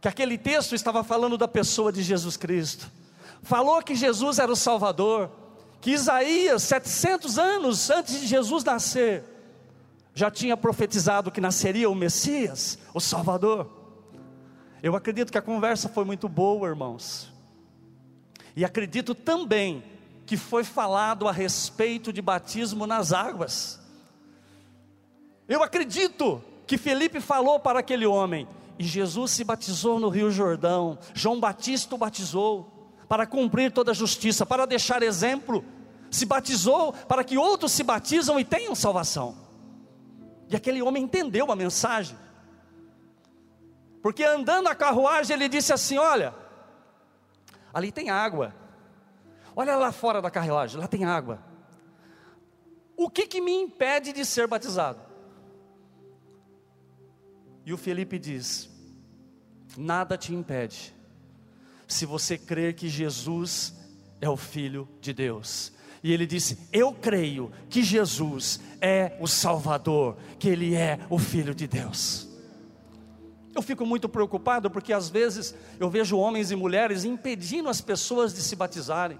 que 0.00 0.08
aquele 0.08 0.38
texto 0.38 0.74
estava 0.74 1.02
falando 1.02 1.36
da 1.36 1.48
pessoa 1.48 1.92
de 1.92 2.02
Jesus 2.02 2.36
Cristo, 2.36 2.90
falou 3.42 3.82
que 3.82 3.94
Jesus 3.94 4.38
era 4.38 4.52
o 4.52 4.56
Salvador, 4.56 5.30
que 5.80 5.92
Isaías, 5.92 6.62
700 6.64 7.38
anos 7.38 7.90
antes 7.90 8.20
de 8.20 8.26
Jesus 8.26 8.62
nascer, 8.64 9.24
já 10.14 10.30
tinha 10.30 10.56
profetizado 10.56 11.30
que 11.30 11.40
nasceria 11.40 11.88
o 11.88 11.94
Messias, 11.94 12.78
o 12.92 13.00
Salvador. 13.00 13.68
Eu 14.82 14.94
acredito 14.94 15.32
que 15.32 15.38
a 15.38 15.42
conversa 15.42 15.88
foi 15.88 16.04
muito 16.04 16.28
boa, 16.28 16.68
irmãos, 16.68 17.32
e 18.54 18.64
acredito 18.64 19.14
também 19.14 19.82
que 20.26 20.36
foi 20.36 20.64
falado 20.64 21.26
a 21.26 21.32
respeito 21.32 22.12
de 22.12 22.20
batismo 22.20 22.86
nas 22.86 23.12
águas. 23.12 23.80
Eu 25.48 25.62
acredito 25.62 26.42
que 26.66 26.78
Felipe 26.78 27.20
falou 27.20 27.58
para 27.58 27.80
aquele 27.80 28.06
homem, 28.06 28.46
e 28.78 28.84
Jesus 28.84 29.32
se 29.32 29.44
batizou 29.44 29.98
no 29.98 30.08
Rio 30.08 30.30
Jordão, 30.30 30.98
João 31.14 31.40
Batista 31.40 31.94
o 31.94 31.98
batizou, 31.98 32.79
para 33.10 33.26
cumprir 33.26 33.72
toda 33.72 33.90
a 33.90 33.94
justiça, 33.94 34.46
para 34.46 34.64
deixar 34.64 35.02
exemplo, 35.02 35.64
se 36.12 36.24
batizou 36.24 36.92
para 36.92 37.24
que 37.24 37.36
outros 37.36 37.72
se 37.72 37.82
batizam 37.82 38.38
e 38.38 38.44
tenham 38.44 38.72
salvação. 38.72 39.36
E 40.48 40.54
aquele 40.54 40.80
homem 40.80 41.02
entendeu 41.02 41.50
a 41.50 41.56
mensagem, 41.56 42.16
porque 44.00 44.22
andando 44.22 44.68
a 44.68 44.76
carruagem 44.76 45.34
ele 45.34 45.48
disse 45.48 45.72
assim: 45.72 45.98
Olha, 45.98 46.32
ali 47.74 47.90
tem 47.90 48.10
água, 48.10 48.54
olha 49.56 49.74
lá 49.74 49.90
fora 49.90 50.22
da 50.22 50.30
carruagem, 50.30 50.78
lá 50.78 50.86
tem 50.86 51.04
água. 51.04 51.42
O 52.96 53.10
que, 53.10 53.26
que 53.26 53.40
me 53.40 53.52
impede 53.52 54.12
de 54.12 54.24
ser 54.24 54.46
batizado? 54.46 55.00
E 57.66 57.72
o 57.72 57.76
Felipe 57.76 58.20
diz: 58.20 58.70
Nada 59.76 60.16
te 60.16 60.32
impede, 60.32 60.94
se 61.92 62.06
você 62.06 62.38
crer 62.38 62.74
que 62.74 62.88
Jesus 62.88 63.74
é 64.20 64.28
o 64.28 64.36
Filho 64.36 64.88
de 65.00 65.12
Deus. 65.12 65.72
E 66.02 66.12
ele 66.12 66.26
disse: 66.26 66.58
Eu 66.72 66.92
creio 66.92 67.50
que 67.68 67.82
Jesus 67.82 68.60
é 68.80 69.16
o 69.20 69.26
Salvador, 69.26 70.16
que 70.38 70.48
Ele 70.48 70.74
é 70.74 70.98
o 71.10 71.18
Filho 71.18 71.54
de 71.54 71.66
Deus. 71.66 72.28
Eu 73.54 73.60
fico 73.62 73.84
muito 73.84 74.08
preocupado 74.08 74.70
porque 74.70 74.92
às 74.92 75.08
vezes 75.08 75.54
eu 75.78 75.90
vejo 75.90 76.16
homens 76.16 76.50
e 76.50 76.56
mulheres 76.56 77.04
impedindo 77.04 77.68
as 77.68 77.80
pessoas 77.80 78.32
de 78.32 78.40
se 78.40 78.54
batizarem. 78.54 79.18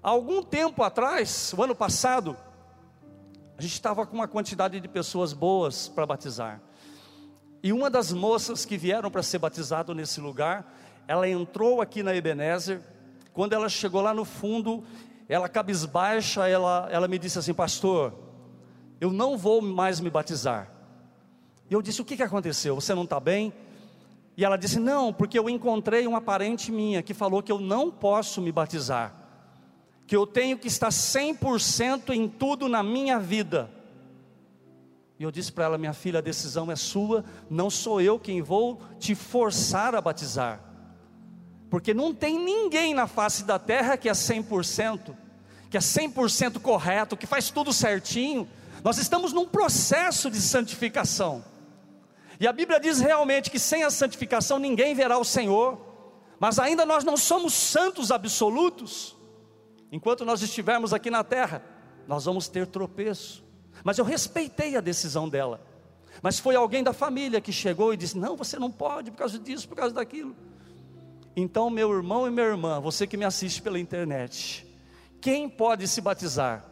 Há 0.00 0.10
algum 0.10 0.42
tempo 0.42 0.82
atrás, 0.84 1.52
o 1.56 1.62
ano 1.62 1.74
passado, 1.74 2.36
a 3.58 3.60
gente 3.60 3.72
estava 3.72 4.06
com 4.06 4.14
uma 4.14 4.28
quantidade 4.28 4.78
de 4.78 4.86
pessoas 4.86 5.32
boas 5.32 5.88
para 5.88 6.06
batizar. 6.06 6.62
E 7.60 7.72
uma 7.72 7.90
das 7.90 8.12
moças 8.12 8.64
que 8.64 8.76
vieram 8.76 9.10
para 9.10 9.22
ser 9.22 9.38
batizado 9.38 9.92
nesse 9.92 10.20
lugar, 10.20 10.72
ela 11.08 11.26
entrou 11.26 11.80
aqui 11.80 12.02
na 12.02 12.14
Ebenezer. 12.14 12.82
Quando 13.32 13.54
ela 13.54 13.68
chegou 13.68 14.02
lá 14.02 14.12
no 14.12 14.26
fundo, 14.26 14.84
ela 15.26 15.48
cabisbaixa, 15.48 16.46
ela, 16.46 16.86
ela 16.92 17.08
me 17.08 17.18
disse 17.18 17.38
assim: 17.38 17.54
Pastor, 17.54 18.12
eu 19.00 19.10
não 19.10 19.36
vou 19.36 19.62
mais 19.62 20.00
me 20.00 20.10
batizar. 20.10 20.70
E 21.70 21.72
eu 21.72 21.80
disse: 21.80 22.02
O 22.02 22.04
que, 22.04 22.16
que 22.16 22.22
aconteceu? 22.22 22.74
Você 22.74 22.94
não 22.94 23.04
está 23.04 23.18
bem? 23.18 23.54
E 24.36 24.44
ela 24.44 24.58
disse: 24.58 24.78
Não, 24.78 25.10
porque 25.10 25.38
eu 25.38 25.48
encontrei 25.48 26.06
uma 26.06 26.20
parente 26.20 26.70
minha 26.70 27.02
que 27.02 27.14
falou 27.14 27.42
que 27.42 27.50
eu 27.50 27.58
não 27.58 27.90
posso 27.90 28.42
me 28.42 28.52
batizar. 28.52 29.14
que 30.06 30.16
eu 30.16 30.26
tenho 30.26 30.58
que 30.58 30.68
estar 30.68 30.88
100% 30.88 32.10
em 32.10 32.28
tudo 32.28 32.68
na 32.68 32.82
minha 32.82 33.18
vida. 33.18 33.70
E 35.18 35.22
eu 35.22 35.30
disse 35.30 35.50
para 35.52 35.64
ela: 35.64 35.78
minha 35.78 35.92
filha, 35.92 36.18
a 36.18 36.22
decisão 36.22 36.70
é 36.70 36.76
sua, 36.76 37.24
não 37.50 37.68
sou 37.68 38.00
eu 38.00 38.18
quem 38.18 38.40
vou 38.40 38.80
te 38.98 39.14
forçar 39.14 39.94
a 39.94 40.00
batizar, 40.00 40.67
porque 41.70 41.92
não 41.92 42.14
tem 42.14 42.38
ninguém 42.38 42.94
na 42.94 43.06
face 43.06 43.44
da 43.44 43.58
terra 43.58 43.96
que 43.96 44.08
é 44.08 44.12
100%, 44.12 45.14
que 45.70 45.76
é 45.76 45.80
100% 45.80 46.60
correto, 46.60 47.16
que 47.16 47.26
faz 47.26 47.50
tudo 47.50 47.72
certinho. 47.72 48.48
Nós 48.82 48.98
estamos 48.98 49.32
num 49.32 49.46
processo 49.46 50.30
de 50.30 50.40
santificação. 50.40 51.44
E 52.40 52.46
a 52.46 52.52
Bíblia 52.52 52.78
diz 52.80 53.00
realmente 53.00 53.50
que 53.50 53.58
sem 53.58 53.82
a 53.82 53.90
santificação 53.90 54.58
ninguém 54.58 54.94
verá 54.94 55.18
o 55.18 55.24
Senhor, 55.24 55.78
mas 56.38 56.58
ainda 56.58 56.86
nós 56.86 57.04
não 57.04 57.16
somos 57.16 57.52
santos 57.52 58.10
absolutos. 58.10 59.16
Enquanto 59.90 60.24
nós 60.24 60.40
estivermos 60.40 60.94
aqui 60.94 61.10
na 61.10 61.24
terra, 61.24 61.62
nós 62.06 62.24
vamos 62.24 62.48
ter 62.48 62.66
tropeço. 62.66 63.44
Mas 63.82 63.98
eu 63.98 64.04
respeitei 64.04 64.76
a 64.76 64.80
decisão 64.80 65.28
dela. 65.28 65.60
Mas 66.22 66.38
foi 66.38 66.56
alguém 66.56 66.82
da 66.82 66.92
família 66.92 67.40
que 67.40 67.52
chegou 67.52 67.92
e 67.92 67.96
disse: 67.96 68.16
Não, 68.16 68.36
você 68.36 68.58
não 68.58 68.70
pode 68.70 69.10
por 69.10 69.18
causa 69.18 69.38
disso, 69.38 69.68
por 69.68 69.76
causa 69.76 69.94
daquilo. 69.94 70.34
Então, 71.40 71.70
meu 71.70 71.94
irmão 71.94 72.26
e 72.26 72.32
minha 72.32 72.46
irmã, 72.46 72.80
você 72.80 73.06
que 73.06 73.16
me 73.16 73.24
assiste 73.24 73.62
pela 73.62 73.78
internet, 73.78 74.66
quem 75.20 75.48
pode 75.48 75.86
se 75.86 76.00
batizar? 76.00 76.64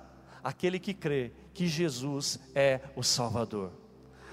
Aquele 0.42 0.80
que 0.80 0.92
crê 0.92 1.30
que 1.54 1.68
Jesus 1.68 2.40
é 2.52 2.80
o 2.96 3.02
Salvador. 3.04 3.70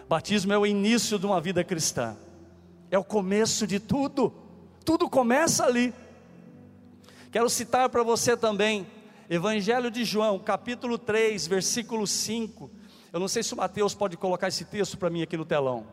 Batismo 0.09 0.51
é 0.51 0.57
o 0.57 0.65
início 0.65 1.19
de 1.19 1.25
uma 1.27 1.39
vida 1.39 1.63
cristã, 1.63 2.17
é 2.89 2.97
o 2.97 3.03
começo 3.03 3.67
de 3.67 3.79
tudo, 3.79 4.33
tudo 4.83 5.07
começa 5.07 5.65
ali. 5.65 5.93
Quero 7.31 7.47
citar 7.47 7.87
para 7.89 8.01
você 8.01 8.35
também, 8.35 8.87
Evangelho 9.29 9.91
de 9.91 10.03
João, 10.03 10.39
capítulo 10.39 10.97
3, 10.97 11.45
versículo 11.45 12.07
5. 12.07 12.71
Eu 13.13 13.19
não 13.19 13.27
sei 13.27 13.43
se 13.43 13.53
o 13.53 13.57
Mateus 13.57 13.93
pode 13.93 14.17
colocar 14.17 14.47
esse 14.47 14.65
texto 14.65 14.97
para 14.97 15.11
mim 15.11 15.21
aqui 15.21 15.37
no 15.37 15.45
telão. 15.45 15.85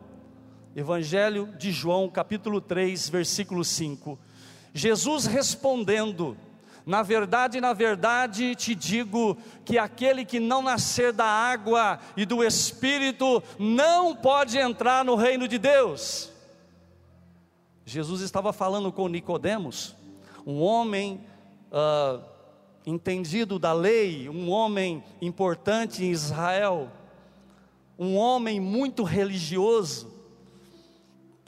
Evangelho 0.75 1.53
de 1.59 1.71
João, 1.71 2.09
capítulo 2.09 2.59
3, 2.59 3.07
versículo 3.07 3.63
5. 3.63 4.17
Jesus 4.73 5.25
respondendo, 5.25 6.37
na 6.85 7.03
verdade, 7.03 7.61
na 7.61 7.73
verdade 7.73 8.55
te 8.55 8.73
digo 8.73 9.37
que 9.65 9.77
aquele 9.77 10.25
que 10.25 10.39
não 10.39 10.61
nascer 10.61 11.13
da 11.13 11.25
água 11.25 11.99
e 12.17 12.25
do 12.25 12.43
Espírito 12.43 13.43
não 13.59 14.15
pode 14.15 14.57
entrar 14.57 15.05
no 15.05 15.15
reino 15.15 15.47
de 15.47 15.57
Deus. 15.57 16.31
Jesus 17.85 18.21
estava 18.21 18.53
falando 18.53 18.91
com 18.91 19.07
Nicodemos, 19.07 19.95
um 20.45 20.61
homem 20.61 21.21
uh, 21.71 22.23
entendido 22.85 23.59
da 23.59 23.73
lei, 23.73 24.29
um 24.29 24.49
homem 24.49 25.03
importante 25.21 26.03
em 26.03 26.11
Israel, 26.11 26.89
um 27.97 28.15
homem 28.15 28.59
muito 28.59 29.03
religioso, 29.03 30.10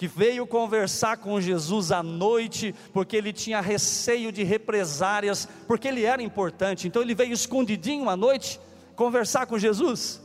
que 0.04 0.08
veio 0.10 0.46
conversar 0.46 1.16
com 1.16 1.40
Jesus 1.40 1.90
à 1.90 2.04
noite, 2.04 2.76
porque 2.92 3.16
ele 3.16 3.32
tinha 3.32 3.62
receio 3.62 4.34
de 4.34 4.44
represárias, 4.44 5.48
porque 5.66 5.88
ele 5.88 6.04
era 6.04 6.22
importante, 6.22 6.90
então 6.90 7.02
ele 7.02 7.16
veio 7.16 7.32
escondidinho 7.32 8.10
à 8.10 8.18
noite 8.18 8.60
conversar 8.98 9.46
com 9.46 9.58
Jesus. 9.58 10.22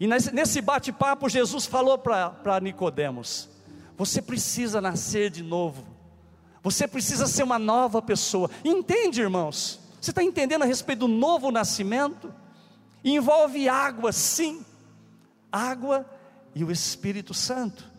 E 0.00 0.08
nesse 0.08 0.60
bate-papo, 0.60 1.28
Jesus 1.28 1.66
falou 1.66 1.98
para 1.98 2.58
Nicodemos: 2.60 3.48
Você 3.96 4.20
precisa 4.20 4.80
nascer 4.80 5.30
de 5.30 5.44
novo, 5.44 5.86
você 6.60 6.88
precisa 6.88 7.28
ser 7.28 7.44
uma 7.44 7.60
nova 7.60 8.02
pessoa. 8.02 8.50
Entende, 8.64 9.20
irmãos? 9.20 9.78
Você 10.00 10.10
está 10.10 10.20
entendendo 10.20 10.62
a 10.62 10.66
respeito 10.66 11.06
do 11.06 11.08
novo 11.08 11.52
nascimento? 11.52 12.34
Envolve 13.04 13.68
água, 13.68 14.10
sim, 14.10 14.66
água 15.52 16.04
e 16.56 16.64
o 16.64 16.72
Espírito 16.72 17.32
Santo. 17.32 17.89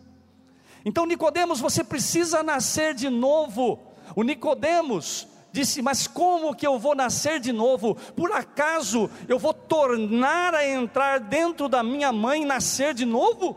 Então, 0.84 1.06
Nicodemos, 1.06 1.60
você 1.60 1.84
precisa 1.84 2.42
nascer 2.42 2.94
de 2.94 3.08
novo. 3.08 3.78
O 4.16 4.22
Nicodemos 4.22 5.28
disse: 5.52 5.82
Mas 5.82 6.06
como 6.06 6.54
que 6.54 6.66
eu 6.66 6.78
vou 6.78 6.94
nascer 6.94 7.38
de 7.38 7.52
novo? 7.52 7.94
Por 8.16 8.32
acaso 8.32 9.08
eu 9.28 9.38
vou 9.38 9.54
tornar 9.54 10.54
a 10.54 10.66
entrar 10.66 11.20
dentro 11.20 11.68
da 11.68 11.82
minha 11.82 12.12
mãe 12.12 12.42
e 12.42 12.46
nascer 12.46 12.94
de 12.94 13.04
novo? 13.04 13.56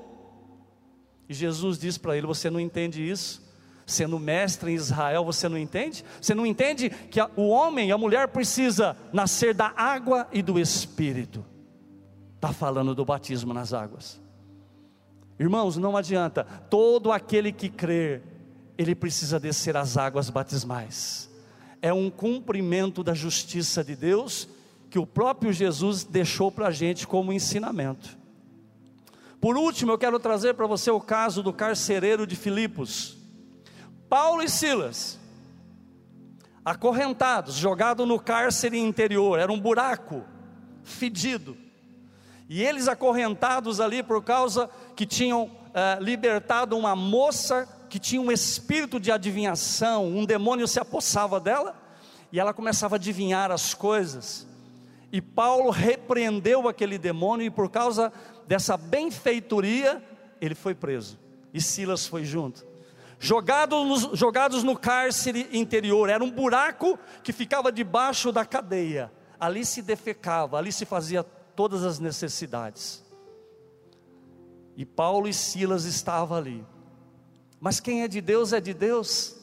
E 1.27 1.33
Jesus 1.33 1.79
diz 1.79 1.97
para 1.97 2.15
ele: 2.15 2.27
Você 2.27 2.49
não 2.49 2.59
entende 2.59 3.07
isso? 3.07 3.43
Sendo 3.87 4.19
mestre 4.19 4.71
em 4.71 4.75
Israel, 4.75 5.23
você 5.23 5.47
não 5.47 5.57
entende? 5.57 6.03
Você 6.19 6.33
não 6.33 6.45
entende 6.45 6.89
que 6.89 7.19
o 7.35 7.49
homem 7.49 7.89
e 7.89 7.91
a 7.91 7.97
mulher 7.97 8.27
precisa 8.29 8.97
nascer 9.13 9.53
da 9.53 9.71
água 9.75 10.27
e 10.31 10.41
do 10.41 10.59
Espírito? 10.59 11.45
Está 12.35 12.51
falando 12.51 12.95
do 12.95 13.05
batismo 13.05 13.53
nas 13.53 13.73
águas. 13.73 14.19
Irmãos, 15.39 15.75
não 15.75 15.97
adianta, 15.97 16.43
todo 16.43 17.11
aquele 17.11 17.51
que 17.51 17.69
crer, 17.69 18.23
ele 18.77 18.95
precisa 18.95 19.39
descer 19.39 19.75
as 19.75 19.97
águas 19.97 20.29
batismais. 20.29 21.29
É 21.81 21.93
um 21.93 22.09
cumprimento 22.09 23.03
da 23.03 23.13
justiça 23.13 23.83
de 23.83 23.95
Deus 23.95 24.47
que 24.89 24.97
o 24.97 25.05
próprio 25.05 25.51
Jesus 25.51 26.03
deixou 26.03 26.51
para 26.51 26.67
a 26.67 26.71
gente 26.71 27.05
como 27.05 27.33
ensinamento. 27.33 28.17
Por 29.41 29.57
último, 29.57 29.91
eu 29.91 29.97
quero 29.97 30.19
trazer 30.19 30.53
para 30.53 30.65
você 30.65 30.89
o 30.89 31.01
caso 31.01 31.43
do 31.43 31.51
carcereiro 31.51 32.25
de 32.25 32.35
Filipos. 32.35 33.17
Paulo 34.09 34.41
e 34.41 34.49
Silas, 34.49 35.19
acorrentados, 36.63 37.55
jogados 37.55 38.07
no 38.07 38.19
cárcere 38.19 38.79
interior, 38.79 39.37
era 39.37 39.51
um 39.51 39.59
buraco 39.59 40.23
fedido. 40.83 41.64
E 42.47 42.61
eles 42.61 42.87
acorrentados 42.87 43.79
ali 43.79 44.03
por 44.03 44.23
causa 44.23 44.69
que 44.95 45.05
tinham 45.05 45.45
uh, 45.45 46.01
libertado 46.01 46.77
uma 46.77 46.95
moça 46.95 47.67
que 47.89 47.99
tinha 47.99 48.21
um 48.21 48.31
espírito 48.31 48.99
de 48.99 49.11
adivinhação, 49.11 50.05
um 50.05 50.25
demônio 50.25 50.67
se 50.67 50.79
apossava 50.79 51.39
dela 51.39 51.75
e 52.31 52.39
ela 52.39 52.53
começava 52.53 52.95
a 52.95 52.97
adivinhar 52.97 53.51
as 53.51 53.73
coisas. 53.73 54.47
E 55.11 55.21
Paulo 55.21 55.69
repreendeu 55.69 56.67
aquele 56.67 56.97
demônio 56.97 57.45
e 57.45 57.49
por 57.49 57.69
causa 57.69 58.11
dessa 58.47 58.75
benfeitoria, 58.75 60.03
ele 60.41 60.53
foi 60.55 60.75
preso. 60.75 61.17
E 61.53 61.61
Silas 61.61 62.05
foi 62.05 62.25
junto. 62.25 62.65
Jogados, 63.17 64.09
jogados 64.13 64.61
no 64.61 64.77
cárcere 64.77 65.47
interior, 65.53 66.09
era 66.09 66.23
um 66.23 66.29
buraco 66.29 66.99
que 67.23 67.31
ficava 67.31 67.71
debaixo 67.71 68.31
da 68.31 68.45
cadeia. 68.45 69.11
Ali 69.39 69.65
se 69.65 69.81
defecava, 69.81 70.57
ali 70.57 70.71
se 70.71 70.85
fazia 70.85 71.25
todas 71.55 71.83
as 71.83 71.99
necessidades. 71.99 73.03
E 74.75 74.85
Paulo 74.85 75.27
e 75.27 75.33
Silas 75.33 75.85
estavam 75.85 76.37
ali. 76.37 76.65
Mas 77.59 77.79
quem 77.79 78.03
é 78.03 78.07
de 78.07 78.21
Deus 78.21 78.53
é 78.53 78.59
de 78.59 78.73
Deus. 78.73 79.35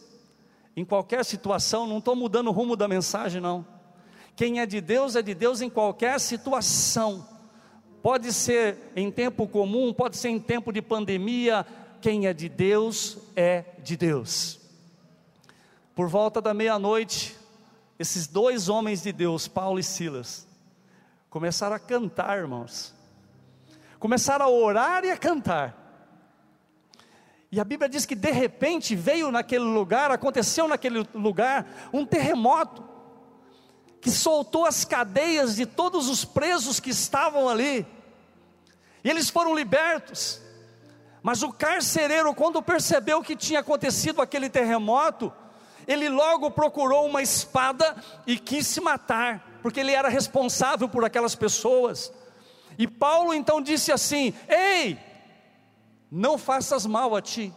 Em 0.77 0.85
qualquer 0.85 1.25
situação, 1.25 1.87
não 1.87 1.99
estou 1.99 2.15
mudando 2.15 2.49
o 2.49 2.53
rumo 2.53 2.77
da 2.77 2.87
mensagem, 2.87 3.41
não. 3.41 3.67
Quem 4.37 4.61
é 4.61 4.67
de 4.67 4.81
Deus 4.81 5.17
é 5.17 5.23
de 5.23 5.35
Deus 5.35 5.61
em 5.61 5.69
qualquer 5.69 6.19
situação. 6.21 7.27
Pode 8.03 8.33
ser 8.33 8.77
em 8.97 9.11
tempo 9.11 9.47
comum, 9.47 9.93
pode 9.93 10.17
ser 10.17 10.29
em 10.29 10.39
tempo 10.39 10.73
de 10.73 10.83
pandemia. 10.83 11.67
Quem 12.01 12.27
é 12.27 12.33
de 12.33 12.49
Deus 12.49 13.19
é 13.37 13.65
de 13.83 13.97
Deus. 13.97 14.61
Por 15.95 16.09
volta 16.09 16.41
da 16.41 16.55
meia-noite, 16.55 17.37
esses 17.99 18.27
dois 18.27 18.69
homens 18.69 19.03
de 19.03 19.13
Deus, 19.13 19.47
Paulo 19.47 19.79
e 19.79 19.83
Silas, 19.83 20.47
começaram 21.33 21.75
a 21.75 21.79
cantar, 21.79 22.37
irmãos. 22.37 22.93
Começaram 23.99 24.45
a 24.45 24.51
orar 24.51 25.03
e 25.03 25.11
a 25.11 25.17
cantar. 25.17 25.75
E 27.51 27.59
a 27.59 27.65
Bíblia 27.65 27.89
diz 27.89 28.05
que 28.05 28.15
de 28.15 28.31
repente 28.31 28.95
veio 28.95 29.33
naquele 29.33 29.65
lugar, 29.65 30.11
aconteceu 30.11 30.69
naquele 30.69 31.09
lugar 31.15 31.67
um 31.91 32.05
terremoto 32.05 32.85
que 33.99 34.11
soltou 34.11 34.67
as 34.67 34.85
cadeias 34.85 35.57
de 35.57 35.65
todos 35.65 36.11
os 36.11 36.23
presos 36.23 36.79
que 36.79 36.91
estavam 36.91 37.49
ali. 37.49 37.87
E 39.03 39.09
eles 39.09 39.31
foram 39.31 39.55
libertos. 39.55 40.39
Mas 41.23 41.43
o 41.43 41.51
carcereiro, 41.51 42.35
quando 42.35 42.63
percebeu 42.63 43.23
que 43.23 43.35
tinha 43.35 43.61
acontecido 43.61 44.21
aquele 44.21 44.51
terremoto, 44.51 45.33
ele 45.87 46.11
logo 46.11 46.51
procurou 46.51 47.07
uma 47.07 47.23
espada 47.23 47.97
e 48.27 48.39
quis 48.39 48.67
se 48.67 48.83
matar 48.83 49.52
porque 49.63 49.81
ele 49.81 49.93
era 49.93 50.09
responsável 50.09 50.89
por 50.89 51.05
aquelas 51.05 51.35
pessoas. 51.35 52.13
E 52.77 52.87
Paulo 52.87 53.33
então 53.33 53.63
disse 53.63 53.93
assim: 53.93 54.35
Ei, 54.49 54.99
não 56.11 56.37
faças 56.37 56.85
mal 56.85 57.15
a 57.15 57.23
ti, 57.23 57.53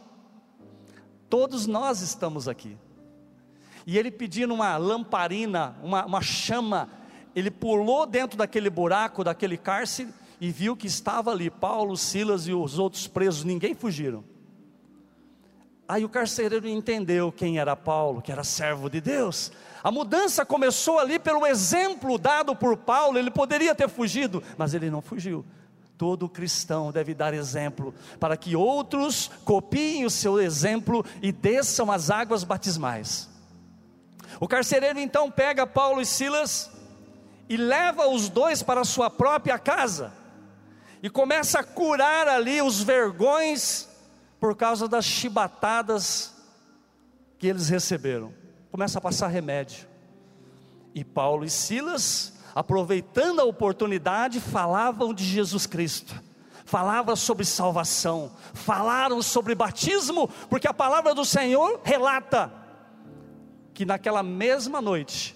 todos 1.30 1.66
nós 1.66 2.02
estamos 2.02 2.48
aqui. 2.48 2.78
E 3.88 3.98
ele 3.98 4.12
pedindo 4.12 4.54
uma 4.54 4.78
lamparina, 4.78 5.76
uma, 5.84 6.06
uma 6.06 6.22
chama, 6.22 6.90
ele 7.36 7.52
pulou 7.52 8.06
dentro 8.06 8.38
daquele 8.38 8.70
buraco, 8.70 9.24
daquele 9.24 9.58
cárcere, 9.58 10.10
e 10.40 10.52
viu 10.52 10.76
que 10.76 10.88
estava 10.88 11.32
ali 11.32 11.50
Paulo, 11.50 11.96
Silas 11.96 12.48
e 12.48 12.54
os 12.54 12.80
outros 12.80 13.08
presos, 13.08 13.44
ninguém 13.44 13.76
fugiram. 13.76 14.24
Aí 15.88 16.04
o 16.04 16.10
carcereiro 16.10 16.68
entendeu 16.68 17.32
quem 17.32 17.60
era 17.60 17.76
Paulo, 17.76 18.22
que 18.22 18.32
era 18.32 18.44
servo 18.44 18.90
de 18.90 19.00
Deus. 19.00 19.52
A 19.84 19.92
mudança 19.92 20.44
começou 20.44 20.98
ali 20.98 21.20
pelo 21.20 21.46
exemplo 21.46 22.18
dado 22.18 22.56
por 22.56 22.76
Paulo. 22.76 23.20
Ele 23.20 23.30
poderia 23.30 23.76
ter 23.76 23.88
fugido, 23.88 24.42
mas 24.58 24.74
ele 24.74 24.90
não 24.90 25.02
fugiu. 25.02 25.46
Todo 25.96 26.28
cristão 26.28 26.92
deve 26.92 27.14
dar 27.14 27.34
exemplo, 27.34 27.94
para 28.20 28.36
que 28.36 28.56
outros 28.56 29.30
copiem 29.46 30.06
o 30.06 30.10
seu 30.10 30.42
exemplo 30.42 31.06
e 31.22 31.32
desçam 31.32 31.92
as 31.92 32.10
águas 32.10 32.44
batismais. 32.44 33.30
O 34.40 34.48
carcereiro 34.48 35.00
então 35.00 35.32
pega 35.32 35.68
Paulo 35.68 36.02
e 36.02 36.06
Silas 36.06 36.70
e 37.48 37.56
leva 37.56 38.08
os 38.08 38.28
dois 38.28 38.62
para 38.64 38.82
a 38.82 38.86
sua 38.86 39.10
própria 39.10 39.58
casa, 39.60 40.12
e 41.02 41.10
começa 41.10 41.60
a 41.60 41.64
curar 41.64 42.28
ali 42.28 42.62
os 42.62 42.82
vergões 42.82 43.88
por 44.46 44.56
causa 44.56 44.88
das 44.88 45.04
chibatadas 45.06 46.32
que 47.40 47.48
eles 47.48 47.68
receberam. 47.68 48.32
Começa 48.70 49.00
a 49.00 49.02
passar 49.02 49.28
remédio. 49.28 49.88
E 50.94 51.04
Paulo 51.04 51.46
e 51.46 51.50
Silas, 51.50 52.32
aproveitando 52.54 53.40
a 53.40 53.44
oportunidade, 53.44 54.40
falavam 54.40 55.16
de 55.16 55.26
Jesus 55.26 55.66
Cristo. 55.66 56.14
Falavam 56.64 57.16
sobre 57.16 57.44
salvação, 57.44 58.34
falaram 58.54 59.20
sobre 59.24 59.56
batismo, 59.56 60.28
porque 60.48 60.68
a 60.68 60.74
palavra 60.76 61.16
do 61.16 61.26
Senhor 61.26 61.82
relata 61.84 62.54
que 63.74 63.84
naquela 63.84 64.22
mesma 64.22 64.80
noite, 64.80 65.36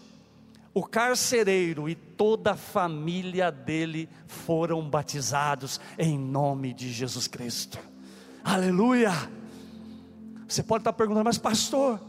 o 0.71 0.83
carcereiro 0.83 1.89
e 1.89 1.95
toda 1.95 2.51
a 2.51 2.55
família 2.55 3.51
dele 3.51 4.07
foram 4.27 4.87
batizados 4.87 5.81
em 5.97 6.15
nome 6.15 6.75
de 6.75 6.93
Jesus 6.93 7.27
Cristo. 7.27 7.88
Aleluia! 8.49 9.11
Você 10.47 10.63
pode 10.63 10.81
estar 10.81 10.91
perguntando, 10.93 11.25
mas 11.25 11.37
pastor, 11.37 12.01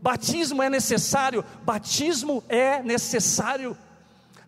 batismo 0.00 0.60
é 0.60 0.68
necessário? 0.68 1.44
Batismo 1.62 2.42
é 2.48 2.82
necessário. 2.82 3.76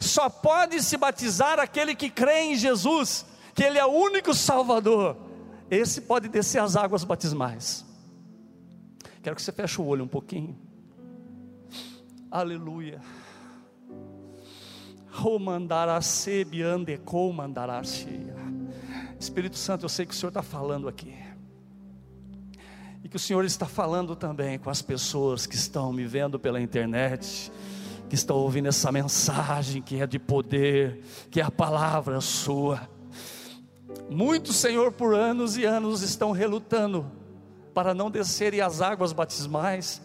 Só 0.00 0.28
pode 0.28 0.82
se 0.82 0.96
batizar 0.96 1.60
aquele 1.60 1.94
que 1.94 2.10
crê 2.10 2.40
em 2.40 2.56
Jesus, 2.56 3.24
que 3.54 3.62
Ele 3.62 3.78
é 3.78 3.86
o 3.86 3.92
único 3.92 4.34
Salvador. 4.34 5.16
Esse 5.70 6.00
pode 6.00 6.28
descer 6.28 6.60
as 6.60 6.74
águas 6.74 7.04
batismais. 7.04 7.84
Quero 9.22 9.36
que 9.36 9.42
você 9.42 9.52
feche 9.52 9.80
o 9.80 9.86
olho 9.86 10.02
um 10.02 10.08
pouquinho. 10.08 10.58
Aleluia. 12.28 13.00
O 15.24 15.38
mandará 15.38 16.00
sebiande 16.00 16.98
com 16.98 17.32
mandará 17.32 17.80
cheia. 17.84 18.43
Espírito 19.24 19.56
Santo, 19.56 19.86
eu 19.86 19.88
sei 19.88 20.04
que 20.04 20.12
o 20.12 20.14
Senhor 20.14 20.28
está 20.28 20.42
falando 20.42 20.86
aqui. 20.86 21.14
E 23.02 23.08
que 23.08 23.16
o 23.16 23.18
Senhor 23.18 23.42
está 23.46 23.64
falando 23.64 24.14
também 24.14 24.58
com 24.58 24.68
as 24.68 24.82
pessoas 24.82 25.46
que 25.46 25.54
estão 25.54 25.90
me 25.94 26.04
vendo 26.04 26.38
pela 26.38 26.60
internet, 26.60 27.50
que 28.06 28.14
estão 28.14 28.36
ouvindo 28.36 28.68
essa 28.68 28.92
mensagem 28.92 29.80
que 29.80 29.98
é 29.98 30.06
de 30.06 30.18
poder, 30.18 31.02
que 31.30 31.40
é 31.40 31.42
a 31.42 31.50
palavra 31.50 32.20
sua. 32.20 32.86
Muitos, 34.10 34.56
Senhor, 34.56 34.92
por 34.92 35.14
anos 35.14 35.56
e 35.56 35.64
anos 35.64 36.02
estão 36.02 36.30
relutando 36.30 37.10
para 37.72 37.94
não 37.94 38.10
descerem 38.10 38.60
as 38.60 38.82
águas 38.82 39.14
batismais, 39.14 40.02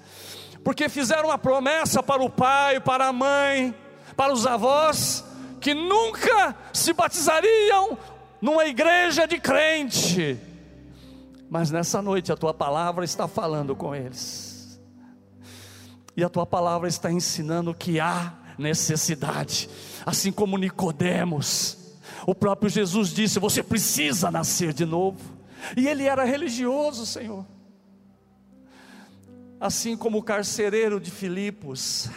porque 0.63 0.88
fizeram 0.88 1.27
uma 1.27 1.38
promessa 1.38 2.01
para 2.01 2.23
o 2.23 2.29
pai, 2.29 2.79
para 2.79 3.08
a 3.08 3.13
mãe, 3.13 3.75
para 4.15 4.32
os 4.32 4.47
avós, 4.47 5.25
que 5.60 5.73
nunca 5.73 6.55
se 6.71 6.93
batizariam 6.93 7.97
numa 8.41 8.65
igreja 8.65 9.28
de 9.28 9.39
crente, 9.39 10.39
mas 11.49 11.71
nessa 11.71 12.02
noite 12.02 12.32
a 12.32 12.38
tua 12.38 12.54
palavra 12.54 13.04
está 13.04 13.28
falando 13.28 13.75
com 13.75 13.95
eles, 13.95 14.80
e 16.15 16.23
a 16.23 16.30
tua 16.30 16.45
palavra 16.45 16.88
está 16.88 17.12
ensinando 17.12 17.73
que 17.73 17.99
há 17.99 18.34
necessidade, 18.58 19.69
assim 20.06 20.32
como 20.32 20.58
Nicodemos, 20.58 21.78
o 22.25 22.36
próprio 22.36 22.69
Jesus 22.69 23.10
disse: 23.10 23.39
você 23.39 23.63
precisa 23.63 24.30
nascer 24.30 24.73
de 24.73 24.86
novo, 24.86 25.19
e 25.75 25.88
ele 25.88 26.04
era 26.04 26.23
religioso, 26.23 27.06
Senhor, 27.06 27.45
assim 29.60 29.97
como 29.97 30.17
o 30.19 30.23
carcereiro 30.23 30.99
de 30.99 31.12
Filipos, 31.12 32.10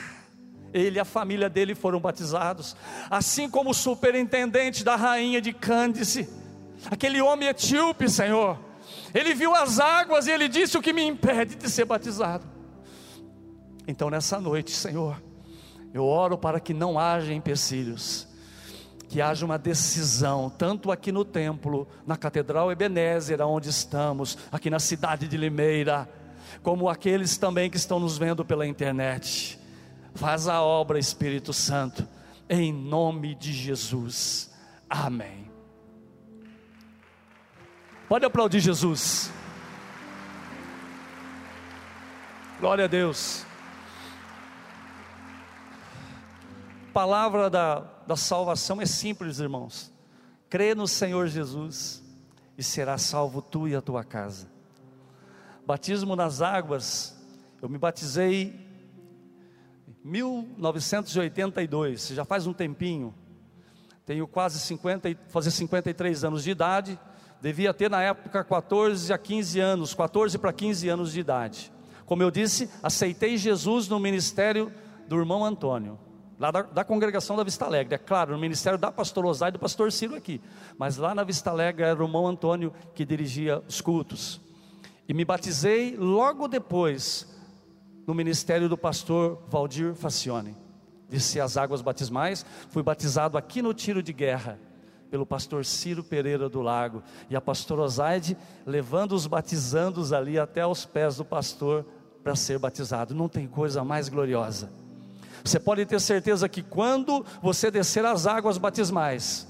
ele 0.72 0.96
e 0.96 1.00
a 1.00 1.04
família 1.04 1.50
dele 1.50 1.74
foram 1.74 2.00
batizados, 2.00 2.74
assim 3.10 3.48
como 3.48 3.70
o 3.70 3.74
superintendente 3.74 4.82
da 4.82 4.96
rainha 4.96 5.40
de 5.40 5.52
Cândice, 5.52 6.28
aquele 6.90 7.20
homem 7.20 7.48
etíope, 7.48 8.08
Senhor. 8.08 8.58
Ele 9.14 9.34
viu 9.34 9.54
as 9.54 9.78
águas 9.78 10.26
e 10.26 10.30
ele 10.30 10.48
disse: 10.48 10.76
O 10.78 10.82
que 10.82 10.92
me 10.92 11.04
impede 11.04 11.54
de 11.54 11.68
ser 11.70 11.84
batizado? 11.84 12.46
Então, 13.86 14.08
nessa 14.08 14.40
noite, 14.40 14.70
Senhor, 14.70 15.22
eu 15.92 16.04
oro 16.04 16.38
para 16.38 16.58
que 16.58 16.72
não 16.72 16.98
haja 16.98 17.34
empecilhos, 17.34 18.26
que 19.08 19.20
haja 19.20 19.44
uma 19.44 19.58
decisão, 19.58 20.48
tanto 20.48 20.90
aqui 20.90 21.12
no 21.12 21.24
templo, 21.24 21.86
na 22.06 22.16
Catedral 22.16 22.72
Ebenezer, 22.72 23.40
onde 23.42 23.68
estamos, 23.68 24.38
aqui 24.50 24.70
na 24.70 24.78
cidade 24.78 25.28
de 25.28 25.36
Limeira, 25.36 26.08
como 26.62 26.88
aqueles 26.88 27.36
também 27.36 27.68
que 27.68 27.76
estão 27.76 27.98
nos 27.98 28.16
vendo 28.16 28.44
pela 28.44 28.66
internet 28.66 29.61
Faz 30.14 30.48
a 30.48 30.60
obra, 30.62 30.98
Espírito 30.98 31.52
Santo, 31.52 32.06
em 32.48 32.72
nome 32.72 33.34
de 33.34 33.52
Jesus. 33.52 34.50
Amém. 34.88 35.50
Pode 38.08 38.24
aplaudir 38.24 38.60
Jesus. 38.60 39.30
Glória 42.60 42.84
a 42.84 42.88
Deus. 42.88 43.46
palavra 46.92 47.48
da, 47.48 47.80
da 48.06 48.16
salvação 48.16 48.80
é 48.80 48.86
simples, 48.86 49.40
irmãos. 49.40 49.90
Crê 50.48 50.74
no 50.74 50.86
Senhor 50.86 51.26
Jesus 51.26 52.02
e 52.56 52.62
será 52.62 52.98
salvo 52.98 53.40
tu 53.40 53.66
e 53.66 53.74
a 53.74 53.80
tua 53.80 54.04
casa. 54.04 54.46
Batismo 55.66 56.14
nas 56.14 56.42
águas, 56.42 57.16
eu 57.60 57.68
me 57.68 57.78
batizei 57.78 58.68
1982, 60.04 62.08
já 62.08 62.24
faz 62.24 62.46
um 62.46 62.52
tempinho. 62.52 63.14
Tenho 64.04 64.26
quase 64.26 64.58
50, 64.58 65.16
fazer 65.28 65.50
53 65.50 66.24
anos 66.24 66.42
de 66.42 66.50
idade. 66.50 66.98
Devia 67.40 67.72
ter 67.72 67.90
na 67.90 68.02
época 68.02 68.42
14 68.42 69.12
a 69.12 69.18
15 69.18 69.60
anos, 69.60 69.94
14 69.94 70.38
para 70.38 70.52
15 70.52 70.88
anos 70.88 71.12
de 71.12 71.20
idade. 71.20 71.72
Como 72.04 72.22
eu 72.22 72.30
disse, 72.30 72.68
aceitei 72.82 73.36
Jesus 73.36 73.88
no 73.88 73.98
ministério 73.98 74.72
do 75.08 75.18
irmão 75.18 75.44
Antônio, 75.44 75.98
lá 76.38 76.50
da, 76.50 76.62
da 76.62 76.84
congregação 76.84 77.36
da 77.36 77.44
Vista 77.44 77.64
Alegre. 77.64 77.94
É 77.94 77.98
claro, 77.98 78.32
no 78.32 78.38
ministério 78.38 78.78
da 78.78 78.90
pastor 78.90 79.24
Osai 79.24 79.50
e 79.50 79.52
do 79.52 79.58
pastor 79.58 79.90
Ciro 79.92 80.14
aqui. 80.14 80.40
Mas 80.76 80.96
lá 80.96 81.14
na 81.14 81.24
Vista 81.24 81.50
Alegre 81.50 81.84
era 81.84 82.00
o 82.00 82.04
irmão 82.04 82.26
Antônio 82.26 82.72
que 82.94 83.04
dirigia 83.04 83.62
os 83.68 83.80
cultos. 83.80 84.40
E 85.08 85.14
me 85.14 85.24
batizei 85.24 85.96
logo 85.96 86.48
depois 86.48 87.26
no 88.06 88.14
ministério 88.14 88.68
do 88.68 88.76
pastor 88.76 89.42
Valdir 89.48 89.94
Facione. 89.94 90.56
Desci 91.08 91.40
as 91.40 91.56
águas 91.56 91.82
batismais, 91.82 92.44
fui 92.70 92.82
batizado 92.82 93.36
aqui 93.36 93.60
no 93.60 93.74
tiro 93.74 94.02
de 94.02 94.12
guerra 94.12 94.58
pelo 95.10 95.26
pastor 95.26 95.62
Ciro 95.64 96.02
Pereira 96.02 96.48
do 96.48 96.62
Lago 96.62 97.02
e 97.28 97.36
a 97.36 97.40
pastora 97.40 97.82
Osaide 97.82 98.34
levando 98.64 99.12
os 99.12 99.26
batizandos 99.26 100.10
ali 100.10 100.38
até 100.38 100.66
os 100.66 100.86
pés 100.86 101.16
do 101.16 101.24
pastor 101.24 101.84
para 102.24 102.34
ser 102.34 102.58
batizado. 102.58 103.14
Não 103.14 103.28
tem 103.28 103.46
coisa 103.46 103.84
mais 103.84 104.08
gloriosa. 104.08 104.70
Você 105.44 105.60
pode 105.60 105.84
ter 105.84 106.00
certeza 106.00 106.48
que 106.48 106.62
quando 106.62 107.26
você 107.42 107.70
descer 107.70 108.06
as 108.06 108.26
águas 108.26 108.56
batismais, 108.56 109.46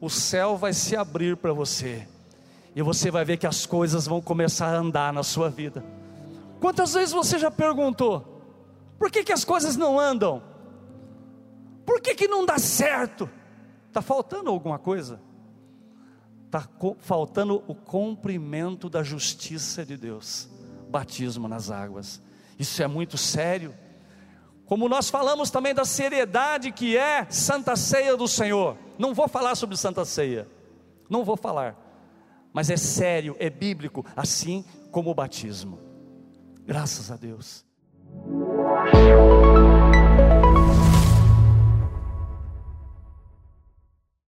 o 0.00 0.08
céu 0.08 0.56
vai 0.56 0.72
se 0.72 0.94
abrir 0.94 1.36
para 1.36 1.52
você. 1.52 2.06
E 2.76 2.82
você 2.82 3.10
vai 3.10 3.24
ver 3.24 3.36
que 3.36 3.48
as 3.48 3.66
coisas 3.66 4.06
vão 4.06 4.20
começar 4.20 4.68
a 4.68 4.78
andar 4.78 5.12
na 5.12 5.24
sua 5.24 5.50
vida. 5.50 5.82
Quantas 6.60 6.92
vezes 6.92 7.12
você 7.12 7.38
já 7.38 7.50
perguntou: 7.50 8.42
por 8.98 9.10
que, 9.10 9.24
que 9.24 9.32
as 9.32 9.44
coisas 9.44 9.76
não 9.76 9.98
andam? 9.98 10.42
Por 11.86 12.00
que, 12.00 12.14
que 12.14 12.28
não 12.28 12.44
dá 12.44 12.58
certo? 12.58 13.28
Está 13.88 14.02
faltando 14.02 14.50
alguma 14.50 14.78
coisa? 14.78 15.20
Está 16.46 16.68
faltando 17.00 17.62
o 17.66 17.74
cumprimento 17.74 18.88
da 18.88 19.02
justiça 19.02 19.84
de 19.84 19.96
Deus 19.96 20.48
batismo 20.90 21.48
nas 21.48 21.70
águas. 21.70 22.20
Isso 22.58 22.82
é 22.82 22.86
muito 22.86 23.16
sério. 23.16 23.74
Como 24.66 24.88
nós 24.88 25.08
falamos 25.08 25.50
também 25.50 25.74
da 25.74 25.84
seriedade 25.84 26.70
que 26.70 26.96
é 26.96 27.26
Santa 27.30 27.74
Ceia 27.76 28.16
do 28.16 28.28
Senhor. 28.28 28.76
Não 28.98 29.14
vou 29.14 29.28
falar 29.28 29.54
sobre 29.54 29.76
Santa 29.76 30.04
Ceia, 30.04 30.46
não 31.08 31.24
vou 31.24 31.36
falar, 31.36 31.74
mas 32.52 32.68
é 32.68 32.76
sério, 32.76 33.34
é 33.38 33.48
bíblico, 33.48 34.04
assim 34.14 34.64
como 34.90 35.10
o 35.10 35.14
batismo. 35.14 35.89
Graças 36.70 37.10
a 37.10 37.16
Deus. 37.16 37.64